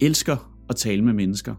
[0.00, 1.54] elsker at tale med mennesker,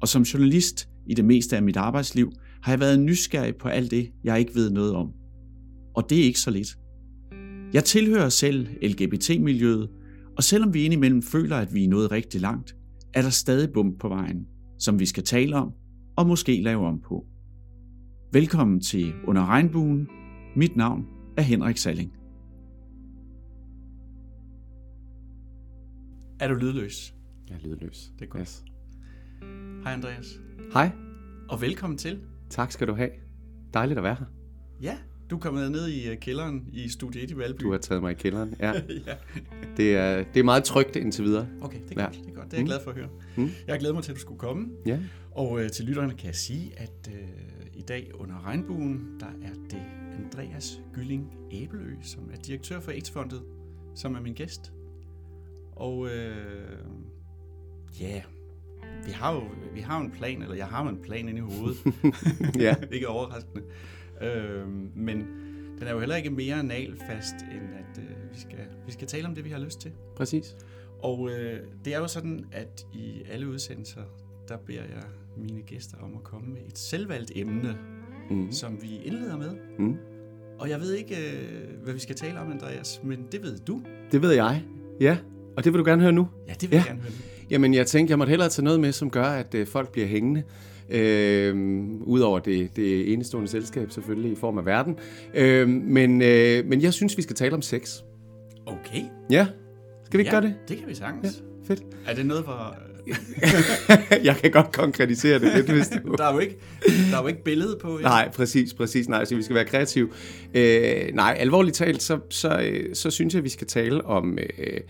[0.00, 2.32] og som journalist i det meste af mit arbejdsliv
[2.62, 5.12] har jeg været nysgerrig på alt det, jeg ikke ved noget om.
[5.94, 6.78] Og det er ikke så lidt.
[7.72, 9.88] Jeg tilhører selv LGBT-miljøet,
[10.36, 12.76] og selvom vi indimellem føler, at vi er nået rigtig langt,
[13.14, 14.46] er der stadig bump på vejen,
[14.78, 15.72] som vi skal tale om
[16.16, 17.26] og måske lave om på.
[18.32, 20.08] Velkommen til Under Regnbuen.
[20.56, 22.12] Mit navn er Henrik Salling.
[26.40, 27.14] Er du lydløs?
[27.50, 28.10] Jeg er lydløs.
[28.18, 28.40] Det er godt.
[28.40, 28.64] Yes.
[29.82, 30.40] Hej Andreas.
[30.72, 30.90] Hej.
[31.48, 32.20] Og velkommen til.
[32.50, 33.10] Tak skal du have.
[33.74, 34.26] Dejligt at være her.
[34.82, 34.98] Ja,
[35.30, 37.60] du er kommet ned i øh, kælderen i Studie 1 i Valby.
[37.62, 38.54] Du har taget mig i kælderen.
[38.60, 38.72] Ja.
[39.06, 39.14] ja.
[39.76, 41.48] Det er, det er meget trygt indtil videre.
[41.60, 42.06] Okay, det er, Ja.
[42.06, 42.46] godt, det er godt.
[42.50, 42.66] Det er jeg Mm.
[42.66, 43.08] glad for at høre.
[43.36, 43.48] Mm.
[43.66, 44.68] Jeg glæder mig til, at du skulle komme.
[44.86, 44.98] Ja.
[45.30, 49.52] Og øh, til lytterne kan jeg sige, at øh, i dag under regnbuen, der er
[49.70, 49.82] det
[50.24, 53.42] Andreas Gylling Æbelø, som er direktør for AIDS-fondet,
[53.94, 54.72] som er min gæst.
[55.72, 56.78] Og øh,
[58.00, 58.22] ja,
[59.06, 59.42] vi har jo
[59.74, 61.78] vi har en plan, eller jeg har en plan inde i hovedet.
[62.60, 62.74] Ja.
[62.92, 63.62] ikke overraskende.
[64.22, 65.16] Øh, men
[65.78, 69.28] den er jo heller ikke mere nalfast, end at øh, vi, skal, vi skal tale
[69.28, 69.90] om det, vi har lyst til.
[70.16, 70.56] Præcis.
[71.02, 74.02] Og øh, det er jo sådan, at i alle udsendelser,
[74.48, 75.02] der beder jeg
[75.36, 77.76] mine gæster om at komme med et selvvalgt emne,
[78.30, 78.52] Mm.
[78.52, 79.50] som vi indleder med.
[79.78, 79.96] Mm.
[80.58, 83.82] Og jeg ved ikke, øh, hvad vi skal tale om, Andreas, men det ved du.
[84.12, 84.64] Det ved jeg.
[85.00, 85.18] Ja.
[85.56, 86.28] Og det vil du gerne høre nu?
[86.48, 86.82] Ja, det vil ja.
[86.82, 87.12] jeg gerne høre.
[87.50, 90.06] Jamen, jeg tænkte, jeg måtte hellere tage noget med, som gør, at øh, folk bliver
[90.06, 90.42] hængende.
[90.90, 91.54] Øh,
[92.00, 94.96] Udover det, det enestående selskab selvfølgelig i form af verden.
[95.34, 98.00] Øh, men, øh, men jeg synes, vi skal tale om sex.
[98.66, 99.02] Okay.
[99.30, 99.46] Ja.
[100.04, 100.54] Skal vi ikke ja, gøre det?
[100.68, 101.42] det kan vi sagtens.
[101.66, 101.80] Fedt.
[102.06, 102.10] Ja.
[102.10, 102.76] Er det noget, hvor...
[104.24, 106.14] jeg kan godt konkretisere det lidt, hvis du...
[106.18, 106.58] Der er jo ikke,
[107.10, 107.98] der er jo ikke billede på.
[107.98, 108.02] ja.
[108.02, 109.08] Nej, præcis, præcis.
[109.08, 110.08] Nej, så vi skal være kreative.
[110.54, 114.80] Øh, nej, alvorligt talt, så, så, øh, så synes jeg, vi skal tale om, øh,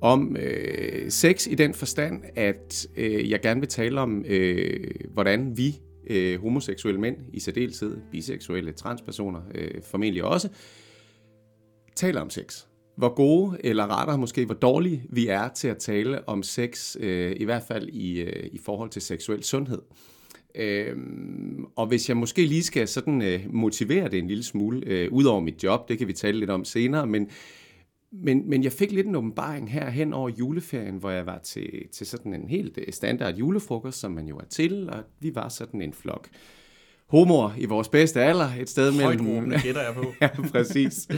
[0.00, 5.56] om øh, sex i den forstand, at øh, jeg gerne vil tale om, øh, hvordan
[5.56, 10.48] vi øh, homoseksuelle mænd, i særdeleshed biseksuelle transpersoner øh, formentlig også,
[11.96, 12.64] taler om sex.
[12.96, 17.36] Hvor gode, eller rettere måske, hvor dårlige vi er til at tale om sex, øh,
[17.36, 19.78] i hvert fald i, øh, i forhold til seksuel sundhed.
[20.54, 20.96] Øh,
[21.76, 25.24] og hvis jeg måske lige skal sådan øh, motivere det en lille smule, øh, ud
[25.24, 27.30] over mit job, det kan vi tale lidt om senere, men,
[28.12, 31.88] men, men jeg fik lidt en åbenbaring her hen over juleferien, hvor jeg var til,
[31.92, 35.48] til sådan en helt øh, standard julefrokost, som man jo er til, og vi var
[35.48, 36.28] sådan en flok
[37.08, 39.26] homoer i vores bedste alder, et sted mellem...
[39.26, 40.14] Højtråbende gætter jeg på.
[40.20, 41.08] Ja, præcis.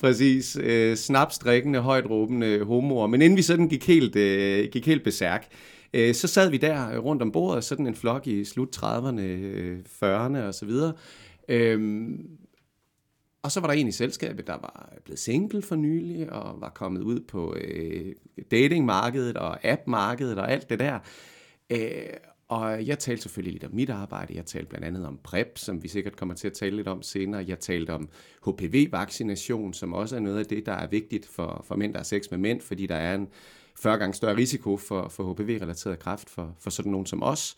[0.00, 0.56] præcis.
[0.62, 3.06] Øh, snapsdrikkende, højt råbende homoer.
[3.06, 5.46] Men inden vi sådan gik helt, øh, gik helt besærk,
[5.94, 9.78] øh, så sad vi der rundt om bordet, sådan en flok i slut 30'erne, øh,
[9.78, 10.92] 40'erne og så videre.
[11.48, 12.26] Øhm,
[13.42, 16.68] og så var der en i selskabet, der var blevet single for nylig, og var
[16.68, 18.14] kommet ud på øh,
[18.50, 20.98] datingmarkedet og appmarkedet og alt det der.
[21.70, 22.06] Øh,
[22.48, 24.34] og jeg talte selvfølgelig lidt om mit arbejde.
[24.36, 27.02] Jeg talte blandt andet om PrEP, som vi sikkert kommer til at tale lidt om
[27.02, 27.44] senere.
[27.48, 28.08] Jeg talte om
[28.46, 32.04] HPV-vaccination, som også er noget af det, der er vigtigt for, for mænd, der har
[32.04, 33.28] sex med mænd, fordi der er en
[33.76, 37.56] 40 gange større risiko for, for HPV-relateret kræft for, for sådan nogen som os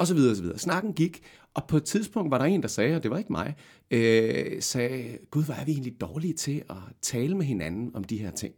[0.00, 0.58] og så videre, og så videre.
[0.58, 1.22] Snakken gik,
[1.54, 3.54] og på et tidspunkt var der en, der sagde, og det var ikke mig,
[3.90, 8.18] øh, sagde, gud, hvor er vi egentlig dårlige til at tale med hinanden om de
[8.18, 8.54] her ting.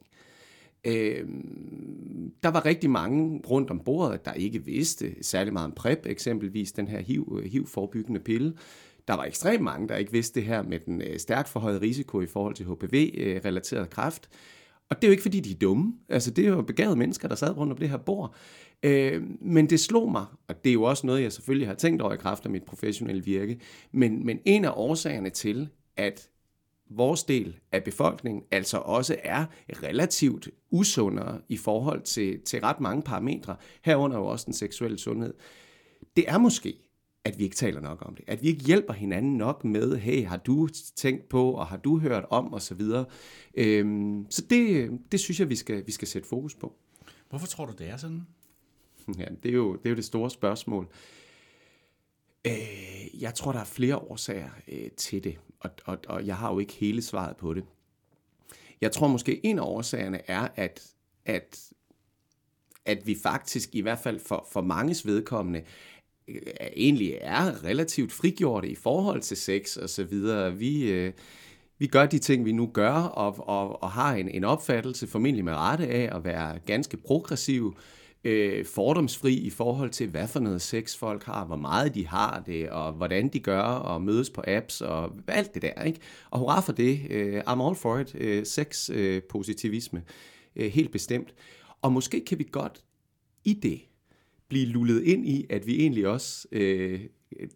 [0.84, 1.25] Øh,
[2.42, 6.72] der var rigtig mange rundt om bordet, der ikke vidste særlig meget om PrEP, eksempelvis
[6.72, 8.54] den her HIV, HIV-forebyggende pille.
[9.09, 12.20] Der var ekstremt mange, der ikke vidste det her med den øh, stærkt forhøjede risiko
[12.20, 14.28] i forhold til HPV-relateret øh, kræft.
[14.91, 15.92] Og det er jo ikke, fordi de er dumme.
[16.09, 18.34] Altså, det er jo begavede mennesker, der sad rundt om det her bord.
[18.82, 22.03] Øh, men det slog mig, og det er jo også noget, jeg selvfølgelig har tænkt
[22.03, 23.60] over i kraft af mit professionelle virke,
[23.93, 26.28] men, men en af årsagerne til, at
[26.91, 29.44] vores del af befolkningen altså også er
[29.82, 35.34] relativt usundere i forhold til, til ret mange parametre, herunder jo også den seksuelle sundhed,
[36.16, 36.78] det er måske,
[37.25, 38.25] at vi ikke taler nok om det.
[38.28, 41.98] At vi ikke hjælper hinanden nok med, hey, har du tænkt på, og har du
[41.98, 43.04] hørt om, og så videre.
[43.54, 46.74] Øhm, så det, det synes jeg, vi skal, vi skal sætte fokus på.
[47.28, 48.27] Hvorfor tror du, det er sådan?
[49.19, 50.89] Ja, det er jo det, er jo det store spørgsmål.
[52.47, 56.53] Øh, jeg tror, der er flere årsager øh, til det, og, og, og jeg har
[56.53, 57.65] jo ikke hele svaret på det.
[58.81, 60.83] Jeg tror måske, en af årsagerne er, at,
[61.25, 61.72] at,
[62.84, 65.63] at vi faktisk, i hvert fald for, for manges vedkommende,
[66.28, 66.41] øh,
[66.77, 70.57] egentlig er relativt frigjorte i forhold til sex og så videre.
[70.57, 71.13] Vi, øh,
[71.78, 75.45] vi gør de ting, vi nu gør, og, og, og har en, en opfattelse, formentlig
[75.45, 80.41] med rette af, at være ganske progressiv, øh, Øh, fordomsfri i forhold til, hvad for
[80.41, 84.30] noget sex folk har, hvor meget de har det, og hvordan de gør, og mødes
[84.30, 85.83] på apps, og alt det der.
[85.83, 86.01] Ikke?
[86.30, 87.01] Og hurra for det.
[87.10, 88.15] Øh, I'm all for it.
[88.15, 89.98] Øh, sex-positivisme.
[89.98, 90.04] Øh,
[90.57, 91.34] øh, helt bestemt.
[91.83, 92.84] Og måske kan vi godt
[93.45, 93.80] i det
[94.48, 97.01] blive lullet ind i, at vi egentlig også øh,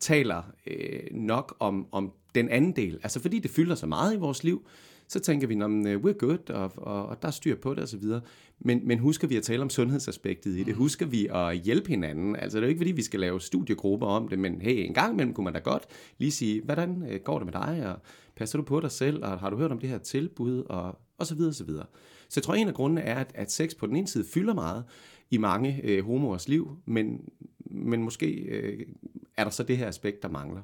[0.01, 2.99] taler øh, nok om, om den anden del.
[3.03, 4.67] Altså fordi det fylder så meget i vores liv,
[5.09, 7.83] så tænker vi, at uh, we're good, og, og, og der er styr på det
[7.83, 8.05] osv.
[8.59, 10.67] Men, men husker vi at tale om sundhedsaspektet i det?
[10.67, 10.75] Mm.
[10.75, 12.37] Husker vi at hjælpe hinanden?
[12.37, 14.95] Altså det er jo ikke fordi, vi skal lave studiegrupper om det, men hey, en
[14.95, 15.87] gang imellem kunne man da godt
[16.19, 18.03] lige sige, hvordan øh, går det med dig, og
[18.37, 21.27] passer du på dig selv, og har du hørt om det her tilbud, og, og
[21.27, 21.87] så videre, og så videre.
[22.29, 24.55] Så jeg tror, en af grundene er, at, at sex på den ene side fylder
[24.55, 24.85] meget
[25.31, 27.29] i mange øh, homoers liv, men,
[27.71, 28.87] men måske øh,
[29.37, 30.63] er der så det her aspekt, der mangler.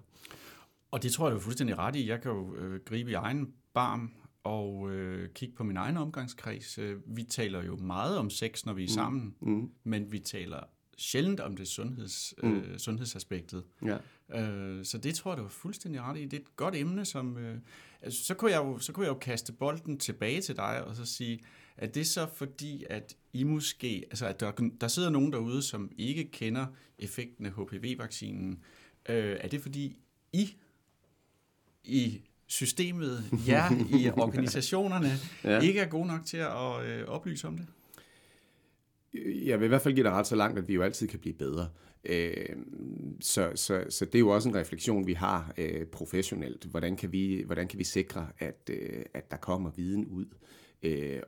[0.91, 2.09] Og det tror jeg, du er fuldstændig ret i.
[2.09, 4.11] Jeg kan jo øh, gribe i egen barm
[4.45, 6.79] og øh, kigge på min egen omgangskreds.
[6.79, 8.95] Øh, vi taler jo meget om sex, når vi er mm.
[8.95, 9.71] sammen, mm.
[9.85, 10.61] men vi taler
[10.97, 12.57] sjældent om det sundheds, mm.
[12.57, 13.65] øh, sundhedsaspektet.
[13.85, 13.97] Ja.
[14.41, 16.25] Øh, så det tror jeg, du er fuldstændig ret i.
[16.25, 17.37] Det er et godt emne, som...
[17.37, 17.59] Øh,
[18.03, 20.97] altså, så, kunne jeg jo, så kunne jeg jo kaste bolden tilbage til dig og
[20.97, 21.41] så sige,
[21.77, 24.05] at det så fordi, at I måske...
[24.11, 26.67] Altså, at der, der sidder nogen derude, som ikke kender
[26.99, 28.63] effekten af HPV-vaccinen.
[29.09, 29.97] Øh, er det fordi,
[30.33, 30.57] I
[31.85, 32.21] i
[32.53, 35.11] systemet, jer i organisationerne,
[35.45, 35.61] ja.
[35.61, 37.67] ikke er gode nok til at øh, oplyse om det?
[39.47, 41.19] Jeg vil i hvert fald give dig ret så langt, at vi jo altid kan
[41.19, 41.69] blive bedre.
[42.05, 42.57] Øh,
[43.21, 46.65] så, så, så det er jo også en refleksion, vi har øh, professionelt.
[46.65, 50.62] Hvordan kan vi, hvordan kan vi sikre, at, øh, at der kommer viden ud øh,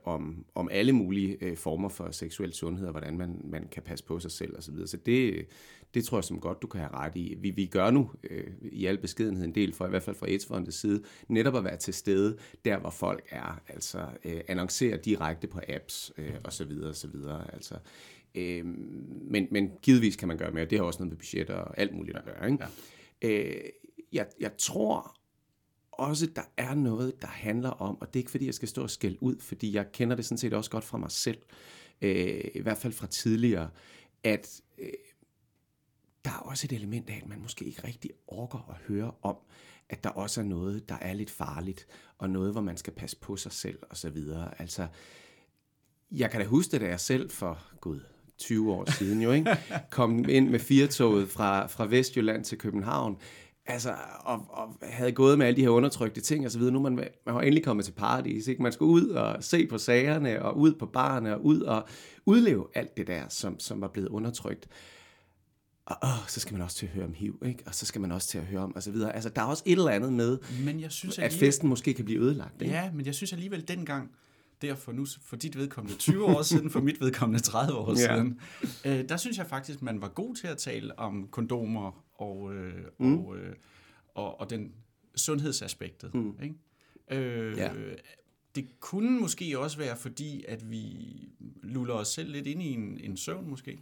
[0.03, 4.05] om, om alle mulige øh, former for seksuel sundhed, og hvordan man, man kan passe
[4.05, 4.75] på sig selv osv.
[4.79, 5.47] Så, så det,
[5.93, 7.35] det tror jeg som godt, du kan have ret i.
[7.39, 10.27] Vi, vi gør nu øh, i al beskedenhed en del, for i hvert fald fra
[10.27, 13.61] AIDS side, netop at være til stede der, hvor folk er.
[13.67, 16.71] Altså øh, annoncere direkte på apps øh, osv.
[16.83, 17.15] osv.
[17.53, 17.75] Altså,
[18.35, 20.65] øh, men, men givetvis kan man gøre mere.
[20.65, 22.51] Det har også noget med budget og alt muligt at gøre.
[22.51, 22.65] Ikke?
[23.21, 23.29] Ja.
[23.29, 23.69] Øh,
[24.13, 25.15] jeg, jeg tror
[25.99, 28.83] også, der er noget, der handler om, og det er ikke fordi, jeg skal stå
[28.83, 31.37] og skælde ud, fordi jeg kender det sådan set også godt fra mig selv,
[32.01, 33.69] øh, i hvert fald fra tidligere,
[34.23, 34.89] at øh,
[36.25, 39.35] der er også et element af, at man måske ikke rigtig orker at høre om,
[39.89, 41.87] at der også er noget, der er lidt farligt,
[42.17, 44.61] og noget, hvor man skal passe på sig selv og så videre.
[44.61, 44.87] Altså,
[46.11, 47.99] jeg kan da huske det, da jeg selv for, gud,
[48.37, 49.57] 20 år siden jo, ikke?
[49.89, 53.17] kom ind med firetoget fra, fra Vestjylland til København,
[53.65, 56.73] altså, og, og havde gået med alle de her undertrykte ting og så videre.
[56.73, 58.63] Nu man, man har endelig kommet til paradis, ikke?
[58.63, 61.87] Man skulle ud og se på sagerne, og ud på barne, og ud og
[62.25, 64.67] udleve alt det der, som, som var blevet undertrykt.
[65.85, 67.63] Og åh, så skal man også til at høre om HIV, ikke?
[67.65, 69.15] og så skal man også til at høre om, og så videre.
[69.15, 72.05] Altså, der er også et eller andet med, men jeg synes, at festen måske kan
[72.05, 72.61] blive ødelagt.
[72.61, 72.73] Ikke?
[72.73, 74.11] Ja, men jeg synes alligevel dengang,
[74.61, 77.95] derfor nu for dit vedkommende 20 år siden, for mit vedkommende 30 år ja.
[77.95, 78.39] siden,
[78.85, 82.83] øh, der synes jeg faktisk, man var god til at tale om kondomer og, øh,
[82.97, 83.19] mm.
[83.19, 83.55] og, øh,
[84.15, 84.73] og, og den
[85.15, 86.13] sundhedsaspektet.
[86.13, 86.35] Mm.
[86.43, 86.55] Ikke?
[87.11, 87.71] Øh, ja.
[88.55, 90.95] Det kunne måske også være fordi, at vi
[91.63, 93.79] luller os selv lidt ind i en, en søvn måske.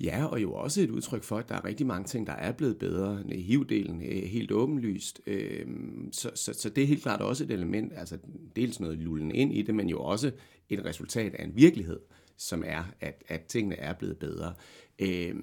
[0.00, 2.52] Ja, og jo også et udtryk for, at der er rigtig mange ting, der er
[2.52, 3.22] blevet bedre.
[3.32, 5.20] HIV-delen er helt åbenlyst.
[5.26, 8.18] Øhm, så, så, så det er helt klart også et element, altså
[8.56, 10.32] dels noget lullen ind i det, men jo også
[10.68, 12.00] et resultat af en virkelighed,
[12.36, 14.54] som er, at, at tingene er blevet bedre.
[14.98, 15.34] Øh,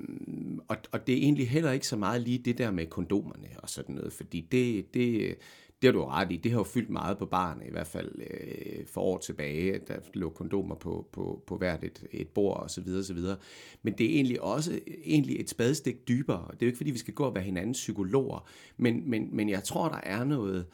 [0.68, 3.70] og, og det er egentlig heller ikke så meget lige det der med kondomerne og
[3.70, 5.36] sådan noget, fordi det, det,
[5.82, 6.38] det har du ret i.
[6.38, 9.80] Det har jo fyldt meget på barnet, i hvert fald øh, for år tilbage.
[9.88, 12.86] Der lå kondomer på, på, på hvert et, et bord osv.
[12.86, 13.38] videre.
[13.84, 16.48] Men det er egentlig også egentlig et spadestik dybere.
[16.52, 19.50] Det er jo ikke, fordi vi skal gå og være hinandens psykologer, men, men, men
[19.50, 20.66] jeg tror, der er noget,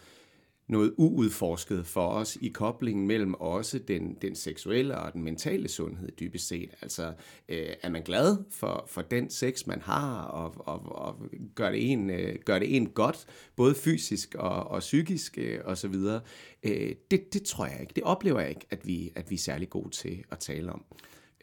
[0.67, 6.11] noget uudforsket for os i koblingen mellem også den, den seksuelle og den mentale sundhed
[6.19, 6.69] dybest set.
[6.81, 7.13] Altså,
[7.49, 11.91] øh, er man glad for, for den sex, man har, og, og, og gør, det
[11.91, 15.95] en, øh, gør det en godt, både fysisk og, og psykisk øh, osv.,
[16.63, 17.93] øh, det, det tror jeg ikke.
[17.95, 20.83] Det oplever jeg ikke, at vi, at vi er særlig gode til at tale om.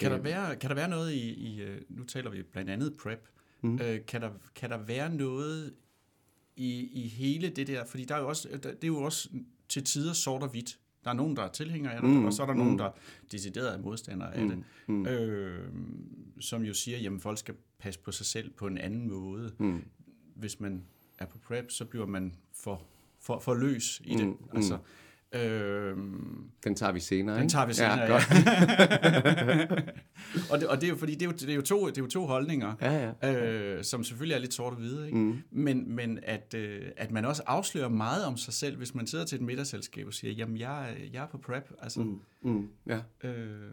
[0.00, 0.24] Kan der øh.
[0.24, 3.28] være, kan der være noget i, i, øh, nu taler vi blandt andet PrEP,
[3.62, 3.78] mm.
[3.82, 5.74] øh, kan, der, kan der være noget
[6.56, 9.28] i, i hele det der, fordi der er jo også, det er jo også
[9.68, 10.78] til tider sort og hvidt.
[11.04, 12.58] Der er nogen, der er tilhængere af det, mm, og så er der mm.
[12.58, 12.90] nogen, der
[13.32, 15.06] decideret er modstandere af mm, det, mm.
[15.06, 15.68] Øh,
[16.40, 19.52] som jo siger, at folk skal passe på sig selv på en anden måde.
[19.58, 19.84] Mm.
[20.34, 20.84] Hvis man
[21.18, 22.82] er på PrEP, så bliver man for,
[23.20, 24.26] for, for løs i det.
[24.26, 24.82] Mm, altså, mm.
[25.34, 28.06] Øhm, den tager vi senere, Den tager vi senere, ja.
[28.06, 28.22] Godt.
[30.50, 31.98] og, det, og det er jo fordi, det er jo, det er jo, to, det
[31.98, 33.52] er jo to holdninger, ja, ja.
[33.52, 35.18] Øh, som selvfølgelig er lidt sort og hvide, ikke?
[35.18, 35.42] Mm.
[35.50, 39.24] Men, men at, øh, at man også afslører meget om sig selv, hvis man sidder
[39.24, 41.70] til et middagsselskab og siger, jamen jeg, jeg er på prep.
[41.82, 42.20] Altså, mm.
[42.42, 42.68] Mm.
[42.86, 43.00] Ja.
[43.24, 43.70] Øh,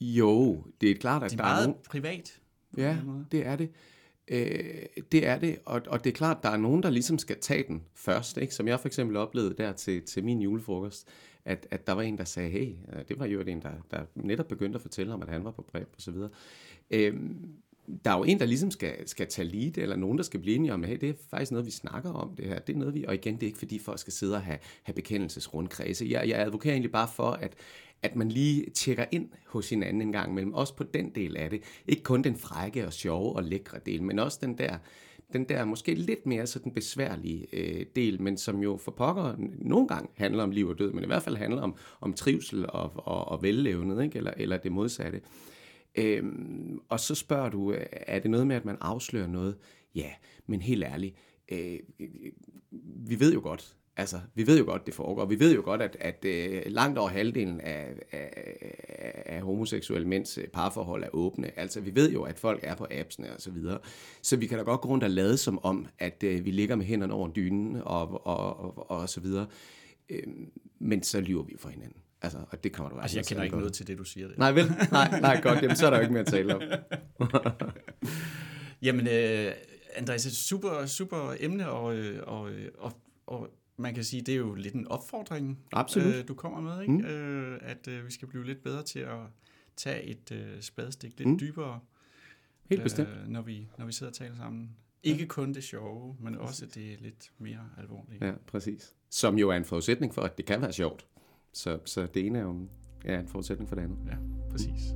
[0.00, 2.40] jo, det er klart, at de der er meget er privat.
[2.76, 2.96] Ja,
[3.32, 3.70] det er det.
[4.28, 7.40] Øh, det er det, og, og det er klart, der er nogen, der ligesom skal
[7.40, 8.54] tage den først, ikke?
[8.54, 11.08] som jeg for eksempel oplevede der til, til min julefrokost,
[11.44, 14.00] at, at der var en, der sagde, hey, øh, det var jo en, der, der
[14.14, 16.30] netop begyndte at fortælle om, at han var på præb og så videre.
[16.90, 17.14] Øh,
[18.04, 20.56] der er jo en, der ligesom skal, skal tage lead, eller nogen, der skal blive
[20.56, 22.58] enige om, hey, det er faktisk noget, vi snakker om det her.
[22.58, 24.58] Det er noget, vi, og igen, det er ikke fordi folk skal sidde og have,
[24.82, 26.06] have bekendelsesrundkredse.
[26.10, 27.54] Jeg, jeg advokerer egentlig bare for, at,
[28.02, 31.50] at man lige tjekker ind hos hinanden en gang imellem, også på den del af
[31.50, 31.62] det.
[31.88, 34.78] Ikke kun den frække og sjove og lækre del, men også den der,
[35.32, 39.88] den der måske lidt mere sådan besværlige øh, del, men som jo for pokker nogle
[39.88, 42.92] gange handler om liv og død, men i hvert fald handler om, om trivsel og,
[42.94, 44.18] og, og vellevnet, ikke?
[44.18, 45.20] Eller, eller det modsatte.
[45.94, 49.56] Øhm, og så spørger du, er det noget med, at man afslører noget?
[49.94, 50.10] Ja,
[50.46, 51.16] men helt ærligt,
[51.52, 51.78] øh,
[53.06, 55.24] vi ved jo godt, altså, vi ved jo godt, det foregår.
[55.24, 60.38] Vi ved jo godt, at, at øh, langt over halvdelen af, af, af homoseksuelle mænds
[60.38, 61.58] øh, parforhold er åbne.
[61.58, 63.78] Altså, vi ved jo, at folk er på appsene og så videre.
[64.22, 66.76] Så vi kan da godt gå rundt og lade som om, at øh, vi ligger
[66.76, 69.46] med hænderne over dynen og, og, og, og så videre.
[70.10, 70.22] Øh,
[70.78, 71.96] men så lyver vi for hinanden.
[72.22, 73.60] Altså, og det kommer du Altså, jeg kender ikke godt.
[73.60, 74.28] noget til det, du siger.
[74.28, 74.38] Det.
[74.38, 74.64] Nej, vel?
[74.92, 75.62] Nej, nej, godt.
[75.62, 76.62] Jamen, så er der jo ikke mere at tale om.
[78.82, 79.52] Jamen, øh,
[79.96, 81.96] Andreas, super, super emne, og,
[82.26, 82.92] og, og,
[83.26, 83.48] og
[83.82, 86.14] man kan sige, det er jo lidt en opfordring, Absolut.
[86.14, 86.94] Øh, du kommer med, ikke?
[86.94, 87.04] Mm.
[87.04, 89.18] Øh, at øh, vi skal blive lidt bedre til at
[89.76, 91.38] tage et øh, spadestik lidt mm.
[91.38, 91.80] dybere.
[92.70, 93.08] Helt bestemt.
[93.08, 94.70] Øh, når, vi, når vi sidder og taler sammen.
[95.02, 98.26] Ikke kun det sjove, men også det lidt mere alvorlige.
[98.26, 98.94] Ja, præcis.
[99.10, 101.06] Som jo er en forudsætning for, at det kan være sjovt.
[101.52, 102.68] Så, så det ene er jo
[103.04, 103.98] ja, en forudsætning for det andet.
[104.06, 104.16] Ja,
[104.50, 104.94] præcis.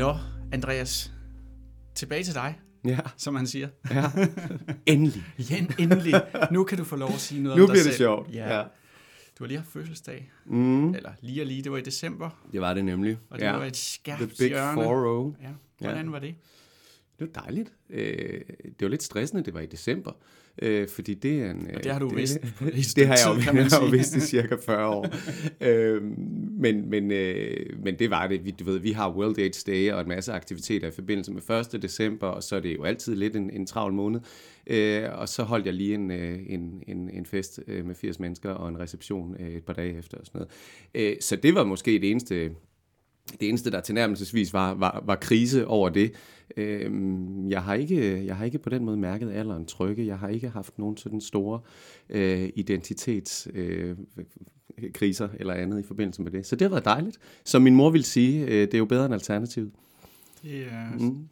[0.00, 0.16] Nå,
[0.52, 1.12] Andreas,
[1.94, 2.98] tilbage til dig, Ja.
[3.16, 3.68] som han siger.
[3.90, 4.10] ja.
[4.86, 5.22] Endelig.
[5.50, 6.22] Ja, endelig.
[6.50, 8.34] Nu kan du få lov at sige noget Nu om dig bliver det sjovt.
[8.34, 8.56] Ja.
[8.56, 8.62] Ja.
[9.38, 10.30] Du har lige haft fødselsdag.
[10.46, 10.94] Mm.
[10.94, 12.30] Eller lige og lige, det var i december.
[12.52, 13.18] Det var det nemlig.
[13.30, 13.52] Og det ja.
[13.52, 14.82] var et skærpt The Big hjørne.
[14.82, 15.42] Four-O.
[15.42, 15.48] Ja.
[15.78, 16.34] Hvordan var det?
[17.20, 17.72] Det var dejligt.
[17.90, 20.12] Øh, det var lidt stressende, det var i december,
[20.62, 21.70] øh, fordi det er en...
[21.74, 22.38] Og det har du det, vidst
[22.76, 25.06] Det stykke har jeg jo, jeg har jo vidst i cirka 40 år.
[25.60, 26.02] øh,
[26.60, 28.44] men, men, øh, men det var det.
[28.44, 31.74] Vi, du ved, vi har World AIDS Day og en masse aktiviteter i forbindelse med
[31.74, 31.82] 1.
[31.82, 34.20] december, og så er det jo altid lidt en, en travl måned.
[34.66, 38.20] Øh, og så holdt jeg lige en, øh, en, en, en fest øh, med 80
[38.20, 41.12] mennesker og en reception øh, et par dage efter og sådan noget.
[41.12, 42.50] Øh, så det var måske det eneste
[43.40, 46.12] det eneste, der tilnærmelsesvis var, var, var krise over det.
[46.56, 50.06] Øhm, jeg, har ikke, jeg har ikke på den måde mærket alderen trykke.
[50.06, 51.60] Jeg har ikke haft nogen sådan store
[52.08, 56.46] øh, identitetskriser øh, eller andet i forbindelse med det.
[56.46, 57.18] Så det har været dejligt.
[57.44, 59.70] Som min mor vil sige, øh, det er jo bedre end alternativet.
[60.42, 61.28] Det er, mm.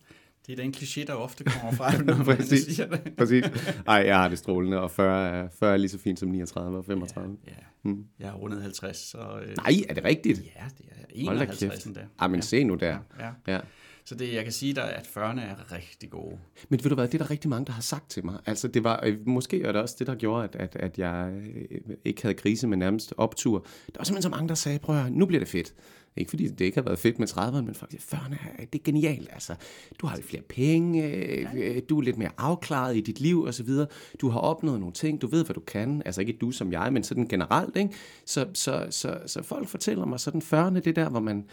[0.48, 3.12] Det er den kliché, der ofte kommer frem, når man siger det.
[3.18, 3.44] Præcis.
[3.86, 6.78] Ej, jeg har det strålende, og 40 er, 40 er lige så fint som 39
[6.78, 7.36] og 35.
[7.46, 7.52] Ja,
[7.82, 8.04] Mm.
[8.18, 9.18] jeg har rundet 50, så...
[9.18, 10.38] Øh, Nej, er det rigtigt?
[10.38, 10.84] Ja, det
[11.20, 11.86] er Hold da 51 kæft.
[11.86, 12.00] endda.
[12.20, 12.40] Ej, men ja.
[12.40, 12.98] se nu der.
[13.20, 13.52] Ja.
[13.54, 13.60] Ja.
[14.04, 16.38] Så det, jeg kan sige dig, at 40'erne er rigtig gode.
[16.68, 18.38] Men ved du hvad, det er der rigtig mange, der har sagt til mig.
[18.46, 21.32] Altså det var, øh, måske er det også det, der gjorde, at, at, at jeg
[21.70, 23.58] øh, ikke havde krise, men nærmest optur.
[23.58, 25.74] Der var simpelthen så mange, der sagde, prøv at høre, nu bliver det fedt.
[26.18, 28.36] Ikke fordi det ikke har været fedt med 30'erne, men faktisk 40'erne,
[28.72, 29.28] det er genialt.
[29.32, 29.54] Altså,
[30.00, 33.42] du har lidt flere penge, øh, øh, du er lidt mere afklaret i dit liv
[33.42, 33.86] og så videre.
[34.20, 36.02] Du har opnået nogle ting, du ved, hvad du kan.
[36.04, 37.76] Altså ikke du som jeg, men sådan generelt.
[37.76, 37.90] Ikke?
[38.24, 41.44] Så, så, så, så folk fortæller mig, sådan 40'erne, det der, hvor man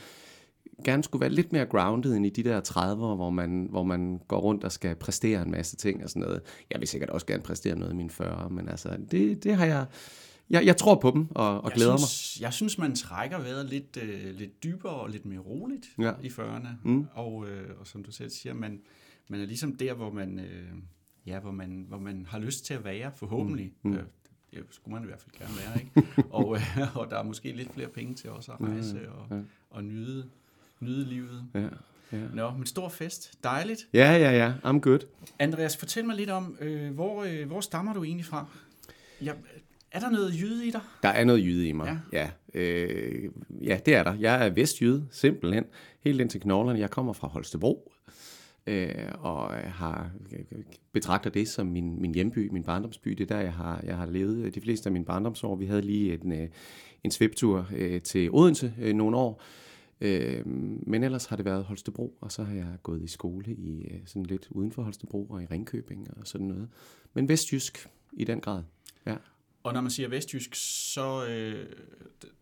[0.84, 4.20] gerne skulle være lidt mere grounded end i de der 30'ere, hvor man, hvor man
[4.28, 6.42] går rundt og skal præstere en masse ting og sådan noget.
[6.72, 9.66] Jeg vil sikkert også gerne præstere noget i mine 40'ere, men altså, det, det har
[9.66, 9.86] jeg...
[10.50, 13.66] Jeg, jeg tror på dem og, og jeg glæder synes, Jeg synes, man trækker vejret
[13.66, 16.14] lidt, øh, lidt dybere og lidt mere roligt Ja.
[16.24, 16.68] i 40'erne.
[16.84, 17.08] Mm.
[17.14, 18.82] Og, øh, og som du selv siger, man,
[19.28, 20.68] man er ligesom der, hvor man, øh,
[21.26, 23.74] ja, hvor, man, hvor man har lyst til at være, forhåbentlig.
[23.84, 23.94] Mm.
[23.94, 24.04] Øh,
[24.52, 26.24] det skulle man i hvert fald gerne være, ikke?
[26.38, 29.42] og, øh, og der er måske lidt flere penge til også at rejse og, ja.
[29.70, 30.30] og nyde,
[30.80, 31.46] nyde livet.
[31.54, 31.70] mig.
[32.12, 32.28] Ja, ja.
[32.34, 33.44] Nå, men stor fest.
[33.44, 33.88] Dejligt.
[33.94, 34.54] ja, ja, ja.
[34.66, 35.00] I'm good.
[35.40, 38.46] Andreas, fortæl mig lidt om, øh, hvor, øh, hvor stammer du egentlig fra?
[39.22, 39.34] Ja,
[39.96, 40.82] er der noget jyde i dig?
[41.04, 42.00] Der er noget jyde i mig.
[42.14, 43.30] Ja, ja, øh,
[43.62, 44.14] ja det er der.
[44.20, 45.64] Jeg er vestjyde, simpelthen.
[46.00, 46.80] Helt ind til knoglerne.
[46.80, 47.92] Jeg kommer fra Holstebro.
[48.68, 50.12] Øh, og har
[50.92, 53.10] betragter det som min, min hjemby, min barndomsby.
[53.10, 55.56] Det er der, jeg har, jeg har levet de fleste af mine barndomsår.
[55.56, 56.48] Vi havde lige en, øh,
[57.04, 59.42] en sviptur øh, til Odense øh, nogle år.
[60.02, 60.48] Øh,
[60.88, 64.00] men ellers har det været Holstebro, og så har jeg gået i skole i øh,
[64.06, 66.70] sådan lidt uden for Holstebro og i Ringkøbing og sådan noget.
[67.14, 68.64] Men vestjysk i den grad.
[69.06, 69.16] Ja.
[69.66, 70.56] Og når man siger vestjysk,
[70.94, 71.70] så øh,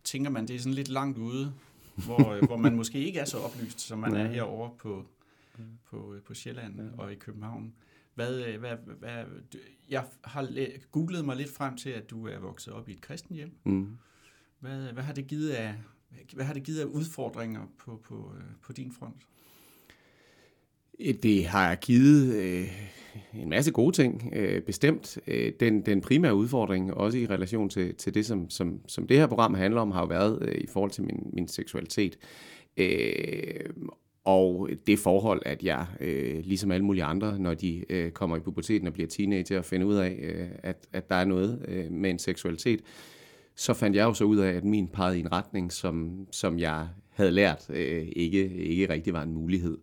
[0.04, 1.54] tænker man, det er sådan lidt langt ude,
[1.94, 4.32] hvor, øh, hvor man måske ikke er så oplyst, som man er Nej.
[4.32, 5.06] herovre på,
[5.84, 7.74] på, øh, på Sjælland og i København.
[8.14, 9.24] Hvad, øh, hvad, hvad,
[9.88, 10.48] jeg har
[10.92, 13.56] googlet mig lidt frem til, at du er vokset op i et kristen hjem.
[13.64, 13.98] Mm.
[14.60, 15.74] Hvad, hvad, har det givet af,
[16.32, 19.26] hvad har det givet af udfordringer på, på, på din front?
[20.98, 22.68] Det har givet øh,
[23.34, 25.18] en masse gode ting, øh, bestemt.
[25.26, 29.16] Øh, den, den primære udfordring, også i relation til, til det, som, som, som det
[29.16, 32.18] her program handler om, har jo været øh, i forhold til min, min seksualitet.
[32.76, 33.60] Øh,
[34.24, 38.40] og det forhold, at jeg, øh, ligesom alle mulige andre, når de øh, kommer i
[38.40, 41.92] puberteten og bliver teenager og finder ud af, øh, at, at der er noget øh,
[41.92, 42.80] med en seksualitet,
[43.56, 46.58] så fandt jeg jo så ud af, at min pegede i en retning, som, som
[46.58, 49.78] jeg havde lært øh, ikke, ikke rigtig var en mulighed.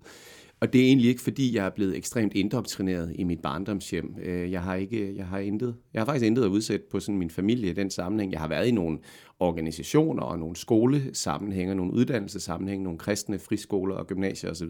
[0.62, 4.16] Og det er egentlig ikke, fordi jeg er blevet ekstremt indoktrineret i mit barndomshjem.
[4.24, 7.18] Øh, jeg har, ikke, jeg har, intet, jeg har faktisk intet at udsætte på sådan
[7.18, 8.32] min familie i den sammenhæng.
[8.32, 9.00] Jeg har været i nogle
[9.40, 14.70] organisationer og nogle skolesammenhænge, nogle uddannelsessammenhænge, nogle kristne friskoler og gymnasier osv.,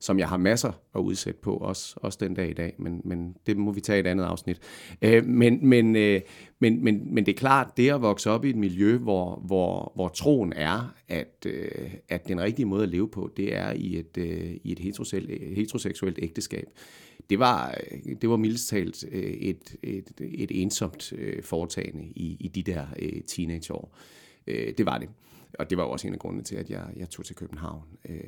[0.00, 3.36] som jeg har masser at udsætte på, også, også den dag i dag, men, men
[3.46, 4.60] det må vi tage i et andet afsnit.
[5.02, 6.20] Øh, men, men, øh,
[6.58, 9.92] men, men, men det er klart, det at vokse op i et miljø, hvor, hvor,
[9.94, 13.98] hvor troen er, at, øh, at den rigtige måde at leve på, det er i
[13.98, 14.78] et, øh, i et
[15.54, 16.66] heteroseksuelt ægteskab.
[17.30, 22.36] Det var, øh, det var mildest talt øh, et, et, et ensomt øh, foretagende i,
[22.40, 23.96] i de der øh, teenageår.
[24.46, 25.08] Øh, det var det
[25.58, 27.82] og det var også en af grundene til, at jeg, jeg tog til København.
[28.08, 28.20] Øh,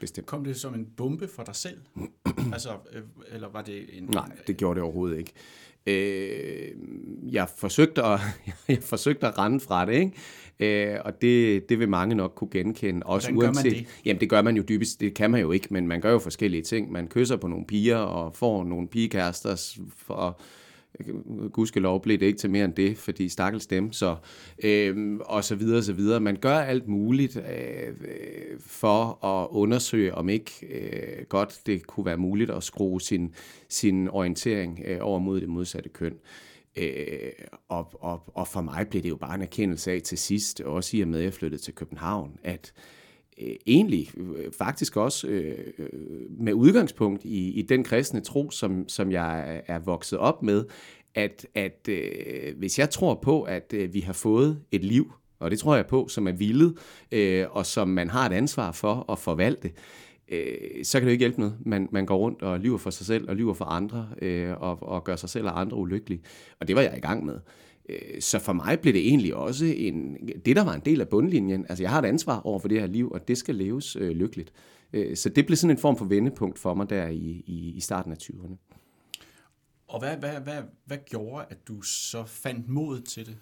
[0.00, 0.26] bestemt.
[0.26, 1.78] Kom det som en bombe for dig selv?
[2.52, 4.04] altså, øh, eller var det en...
[4.04, 5.32] Nej, det gjorde det overhovedet ikke.
[5.86, 6.72] Øh,
[7.32, 8.20] jeg, forsøgte at,
[8.68, 10.12] jeg forsøgte at rende fra det, ikke?
[10.60, 13.06] Øh, og det, det vil mange nok kunne genkende.
[13.06, 13.88] Også Hvordan uanset, gør man det?
[14.04, 16.18] Jamen, det gør man jo dybest, det kan man jo ikke, men man gør jo
[16.18, 16.92] forskellige ting.
[16.92, 20.40] Man kysser på nogle piger og får nogle pigekærester for
[21.52, 24.16] gudskelov blev det ikke til mere end det, fordi stakkels dem, så,
[24.64, 26.20] øh, og så videre, og så videre.
[26.20, 27.94] Man gør alt muligt øh,
[28.60, 33.34] for at undersøge, om ikke øh, godt det kunne være muligt at skrue sin,
[33.68, 36.14] sin orientering øh, over mod det modsatte køn.
[36.76, 37.32] Øh,
[37.68, 40.96] og, og, og for mig blev det jo bare en erkendelse af til sidst, også
[40.96, 42.97] i og med, at jeg flyttede til København, at øh,
[43.40, 45.88] Øh, egentlig øh, faktisk også øh, øh,
[46.30, 50.64] med udgangspunkt i, i den kristne tro, som, som jeg er vokset op med,
[51.14, 55.50] at, at øh, hvis jeg tror på, at øh, vi har fået et liv, og
[55.50, 56.78] det tror jeg på, som er vildet,
[57.12, 59.70] øh, og som man har et ansvar for at forvalte,
[60.28, 61.56] øh, så kan det jo ikke hjælpe noget.
[61.66, 64.82] Man, man går rundt og lyver for sig selv og lyver for andre, øh, og,
[64.82, 66.22] og gør sig selv og andre ulykkelige.
[66.60, 67.38] Og det var jeg i gang med.
[67.88, 71.08] Øh, så for mig blev det egentlig også en, det, der var en del af
[71.08, 71.66] bundlinjen.
[71.68, 74.10] Altså, jeg har et ansvar over for det her liv, og det skal leves øh,
[74.10, 74.52] lykkeligt.
[74.92, 77.80] Øh, så det blev sådan en form for vendepunkt for mig der i, i, i
[77.80, 78.56] starten af 20'erne.
[79.88, 83.36] Og hvad, hvad, hvad, hvad gjorde, at du så fandt mod til det?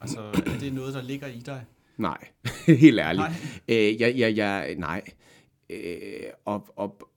[0.00, 1.64] Altså, er det noget, der ligger i dig?
[1.96, 2.28] Nej,
[2.66, 3.22] helt ærligt.
[3.22, 3.32] Nej.
[3.68, 5.02] Øh, ja, ja, ja, nej.
[5.70, 7.08] Øh, og, og,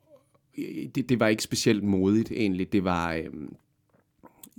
[0.96, 2.74] det, det var ikke specielt modigt egentlig.
[2.74, 3.26] Det var, øh,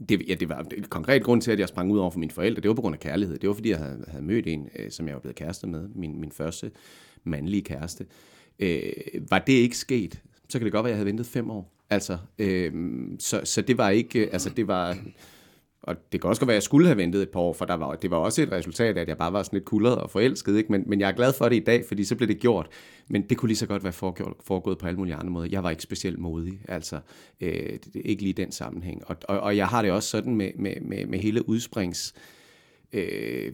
[0.09, 2.33] det, ja, det var et konkret grund til, at jeg sprang ud over for mine
[2.33, 2.61] forældre.
[2.61, 3.39] Det var på grund af kærlighed.
[3.39, 5.89] Det var, fordi jeg havde, havde mødt en, øh, som jeg var blevet kæreste med.
[5.95, 6.71] Min, min første
[7.25, 8.07] mandlige kæreste.
[8.59, 8.93] Øh,
[9.31, 11.73] var det ikke sket, så kan det godt være, at jeg havde ventet fem år.
[11.91, 12.73] Altså, øh,
[13.19, 14.99] så, så det var ikke, øh, altså det var,
[15.87, 17.65] og det kan også godt være, at jeg skulle have ventet et par år, for
[17.65, 19.99] der var, det var også et resultat af, at jeg bare var sådan lidt kuldret
[19.99, 20.73] og forelsket, ikke?
[20.73, 22.69] Men, men jeg er glad for det i dag, fordi så blev det gjort.
[23.09, 25.49] Men det kunne lige så godt være foregået, foregået på alle mulige andre måder.
[25.51, 27.01] Jeg var ikke specielt modig, altså
[27.41, 29.03] øh, ikke lige i den sammenhæng.
[29.07, 32.15] Og, og, og jeg har det også sådan med, med, med, med hele udsprings
[32.93, 33.53] øh,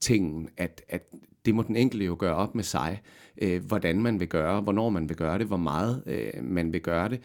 [0.00, 1.02] tingen, at, at
[1.44, 3.02] det må den enkelte jo gøre op med sig,
[3.42, 6.80] øh, hvordan man vil gøre, hvornår man vil gøre det, hvor meget øh, man vil
[6.80, 7.20] gøre det.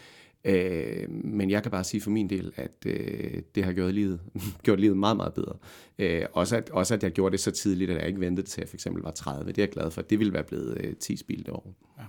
[0.45, 4.19] Øh, men jeg kan bare sige for min del, at øh, det har gjort livet,
[4.63, 5.55] gjort livet meget, meget bedre.
[5.99, 8.61] Øh, også, at, også at jeg gjorde det så tidligt, at jeg ikke ventede til,
[8.61, 9.51] at jeg for eksempel var 30.
[9.51, 10.01] Det er jeg glad for.
[10.01, 11.73] Det ville være blevet øh, 10 spildte år.
[11.97, 12.03] Ja.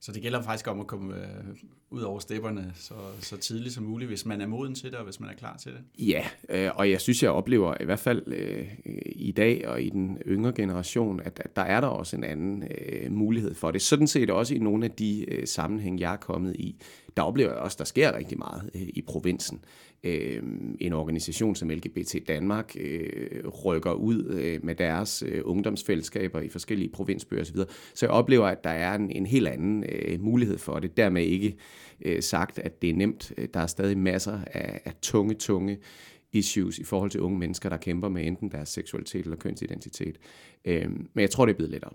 [0.00, 1.22] Så det gælder faktisk om at komme øh,
[1.90, 5.04] ud over stepperne så, så tidligt som muligt, hvis man er moden til det, og
[5.04, 5.80] hvis man er klar til det.
[6.08, 8.66] Ja, øh, og jeg synes, jeg oplever i hvert fald øh,
[9.06, 12.62] i dag og i den yngre generation, at, at der er der også en anden
[12.62, 13.82] øh, mulighed for det.
[13.82, 16.76] Sådan set også i nogle af de øh, sammenhæng, jeg er kommet i,
[17.16, 19.60] der oplever jeg også, at der sker rigtig meget øh, i provinsen.
[20.04, 20.42] Øh,
[20.80, 26.88] en organisation som LGBT Danmark øh, rykker ud øh, med deres øh, ungdomsfællesskaber i forskellige
[26.88, 27.56] provinsbyer osv.
[27.94, 30.96] Så jeg oplever, at der er en, en helt anden øh, mulighed for det.
[30.96, 31.56] Dermed ikke
[32.00, 33.32] øh, sagt, at det er nemt.
[33.54, 35.78] Der er stadig masser af, af tunge, tunge
[36.32, 40.18] issues i forhold til unge mennesker, der kæmper med enten deres seksualitet eller kønsidentitet.
[40.64, 41.92] Øh, men jeg tror, det er blevet lettere.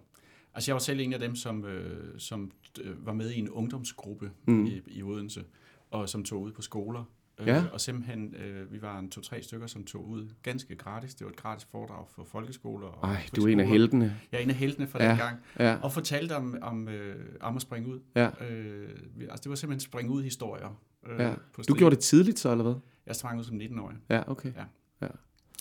[0.54, 3.50] Altså jeg var selv en af dem, som, øh, som øh, var med i en
[3.50, 4.66] ungdomsgruppe mm.
[4.66, 5.44] i, i Odense,
[5.92, 7.04] og som tog ud på skoler.
[7.40, 7.64] Øh, ja.
[7.74, 11.16] Og simpelthen, øh, vi var en to-tre stykker, som tog ud ganske gratis.
[11.16, 12.88] Det var et gratis foredrag for folkeskoler.
[12.88, 14.18] Og Ej, du er en af heltene.
[14.32, 15.10] Jeg er en af heltene fra ja.
[15.10, 15.38] den gang.
[15.60, 15.78] Ja.
[15.82, 18.00] Og fortalte om, om, øh, om at springe ud.
[18.16, 18.30] Ja.
[18.50, 18.90] Øh,
[19.22, 20.82] altså det var simpelthen springe ud historier.
[21.08, 21.34] Øh, ja.
[21.54, 22.76] på Du gjorde det tidligt så, eller hvad?
[23.08, 23.98] Jeg sprang ud som 19-årig.
[24.10, 24.50] Ja, okay.
[24.56, 24.64] Ja.
[25.02, 25.08] ja.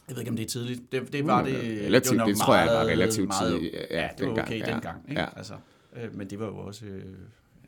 [0.08, 0.92] Jeg ved ikke, om det er tidligt.
[0.92, 1.54] Det, det var Mm, det...
[1.86, 4.48] relativt- nok det tror jeg var meget- relativt meget, tidligt, ja, Ja, det var dengang,
[4.48, 4.72] okay ja.
[4.72, 5.08] dengang.
[5.08, 5.20] Ikke?
[5.20, 5.28] Ja.
[5.36, 5.54] Altså,
[5.96, 7.04] øh, men det var jo også, øh,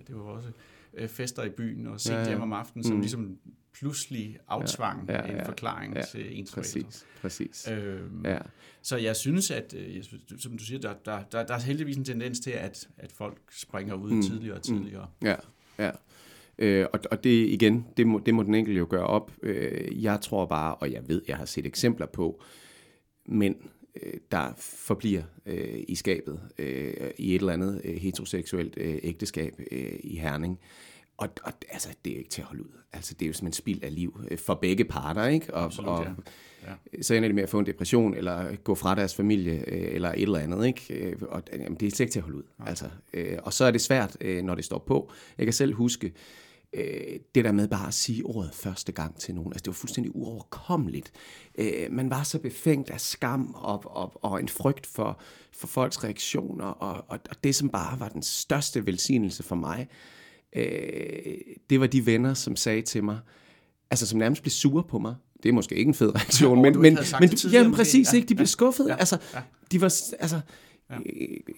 [0.06, 0.48] det var også
[0.94, 2.28] øh, fester i byen og sent ja, ja.
[2.28, 3.00] hjem om aftenen, som Mm.
[3.00, 3.38] ligesom
[3.74, 5.48] pludselig aftvang Ja, ja, en ja.
[5.48, 6.52] forklaring Ja, til ens.
[6.52, 7.68] Præcis, præcis.
[7.72, 8.38] Øhm, Ja.
[8.82, 11.60] Så jeg synes, at øh, jeg synes, som du siger, der, der, der, der er
[11.60, 14.22] heldigvis en tendens til, at, at folk springer ud Mm, mm.
[14.22, 14.76] tidligere og mm.
[14.78, 15.08] tidligere.
[15.22, 15.34] Ja,
[15.78, 15.90] ja.
[16.58, 19.32] Øh, og, og det igen, det må, det må den enkelte jo gøre op.
[19.42, 22.42] Øh, jeg tror bare, og jeg ved, jeg har set eksempler på
[23.26, 23.56] mænd,
[24.02, 29.60] øh, der forbliver øh, i skabet øh, i et eller andet øh, heteroseksuelt øh, ægteskab
[29.72, 30.58] øh, i Herning.
[31.16, 32.70] Og, og altså, det er ikke til at holde ud.
[32.92, 35.54] Altså, det er jo simpelthen spild af liv øh, for begge parter, ikke?
[35.54, 36.70] Og, Absolut, og, ja.
[36.96, 37.02] Ja.
[37.02, 40.12] så ender de med at få en depression, eller gå fra deres familie, øh, eller
[40.12, 40.94] et eller andet, ikke?
[40.94, 42.42] Øh, Og jamen, det er slet ikke til at holde ud.
[42.66, 45.10] Altså, øh, og så er det svært, når det står på.
[45.38, 46.12] Jeg kan selv huske,
[46.72, 49.72] øh, det der med bare at sige ordet første gang til nogen, altså det var
[49.72, 51.12] fuldstændig uoverkommeligt.
[51.58, 55.20] Øh, man var så befængt af skam og, og, og en frygt for,
[55.52, 59.88] for folks reaktioner, og, og, og det som bare var den største velsignelse for mig,
[59.90, 60.23] øh,
[61.70, 63.18] det var de venner, som sagde til mig,
[63.90, 65.14] altså som nærmest blev sure på mig.
[65.42, 68.28] Det er måske ikke en fed reaktion, men, men, men jamen præcis, Ja, ikke?
[68.28, 68.88] De blev ja, skuffede.
[68.88, 69.38] ja, altså, ja.
[69.72, 70.40] de var, altså,
[70.90, 70.96] ja.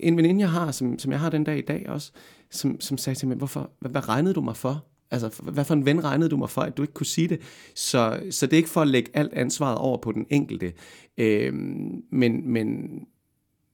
[0.01, 2.13] en veninde, jeg har, som, som jeg har den dag i dag også,
[2.51, 4.85] som, som sagde til mig, hvorfor, hvad, hvad regnede du mig for?
[5.11, 7.41] Altså, hvad for en ven regnede du mig for, at du ikke kunne sige det?
[7.75, 10.73] Så, så det er ikke for at lægge alt ansvaret over på den enkelte.
[11.19, 13.01] Øhm, men, men,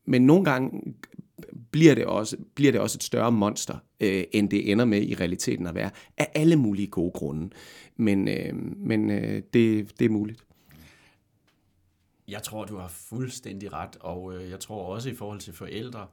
[0.07, 0.71] men nogle gange
[1.71, 5.15] bliver det også, bliver det også et større monster, øh, end det ender med i
[5.15, 7.51] realiteten at være, af alle mulige gode grunde.
[7.97, 10.45] Men, øh, men øh, det, det er muligt.
[12.29, 16.07] Jeg tror, du har fuldstændig ret, og øh, jeg tror også i forhold til forældre,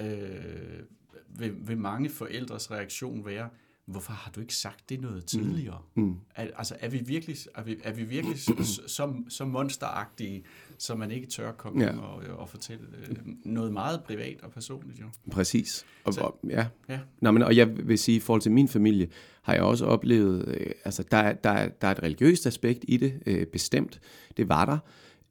[0.00, 0.82] øh,
[1.28, 3.48] vil, vil mange forældres reaktion være,
[3.90, 5.78] hvorfor har du ikke sagt det noget tidligere?
[5.94, 6.14] Mm.
[6.34, 10.44] Er, altså, er vi virkelig, er vi, er vi virkelig så, så, så monsteragtige,
[10.78, 11.98] så man ikke tør komme Ja.
[11.98, 15.00] og, og fortælle øh, noget meget privat og personligt?
[15.00, 15.04] Jo?
[15.30, 15.84] Præcis.
[16.04, 16.66] Og, Så- og, ja.
[16.88, 16.98] Ja.
[17.22, 19.08] Nå, men, og jeg vil sige, i forhold til min familie,
[19.42, 22.84] har jeg også oplevet, øh, altså der, er- der, er- der er et religiøst aspekt
[22.88, 24.00] i det, øh, bestemt.
[24.36, 24.78] Det var der.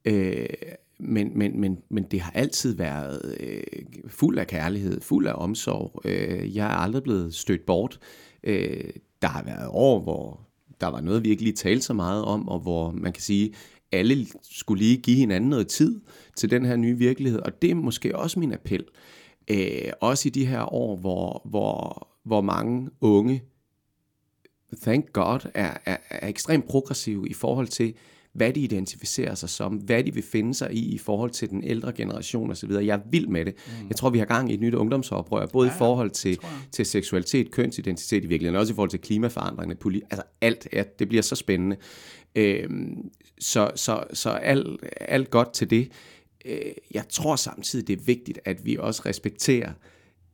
[0.04, 0.46] Øh,
[1.02, 3.62] men, men, men, men det har altid været øh,
[4.08, 6.00] fuld af kærlighed, fuld af omsorg.
[6.04, 7.98] Øh, jeg er aldrig blevet stødt bort.
[8.44, 8.90] Øh,
[9.22, 10.40] der har været år, hvor
[10.80, 13.54] der var noget, vi ikke lige talte så meget om, og hvor man kan sige,
[13.92, 16.00] alle skulle lige give hinanden noget tid
[16.36, 17.40] til den her nye virkelighed.
[17.40, 18.84] Og det er måske også min appel.
[19.50, 23.42] Øh, også i de her år, hvor, hvor, hvor mange unge,
[24.82, 27.94] thank God, er, er, er ekstremt progressive i forhold til,
[28.32, 31.64] hvad de identificerer sig som, hvad de vil finde sig i i forhold til den
[31.64, 32.70] ældre generation osv.
[32.70, 33.54] Jeg er vild med det.
[33.66, 33.88] Mm.
[33.88, 36.38] Jeg tror, vi har gang i et nyt ungdomsoprør, både ja, Ja, i forhold til,
[36.72, 40.84] til seksualitet, kønsidentitet i virkeligheden, og også i forhold til klimaforandringerne, poli- altså alt, ja,
[40.98, 41.76] det bliver så spændende.
[42.34, 44.68] Øhm, så så, så alt,
[45.00, 45.88] alt godt til det.
[46.44, 49.72] Øh, jeg tror samtidig, det er vigtigt, at vi også respekterer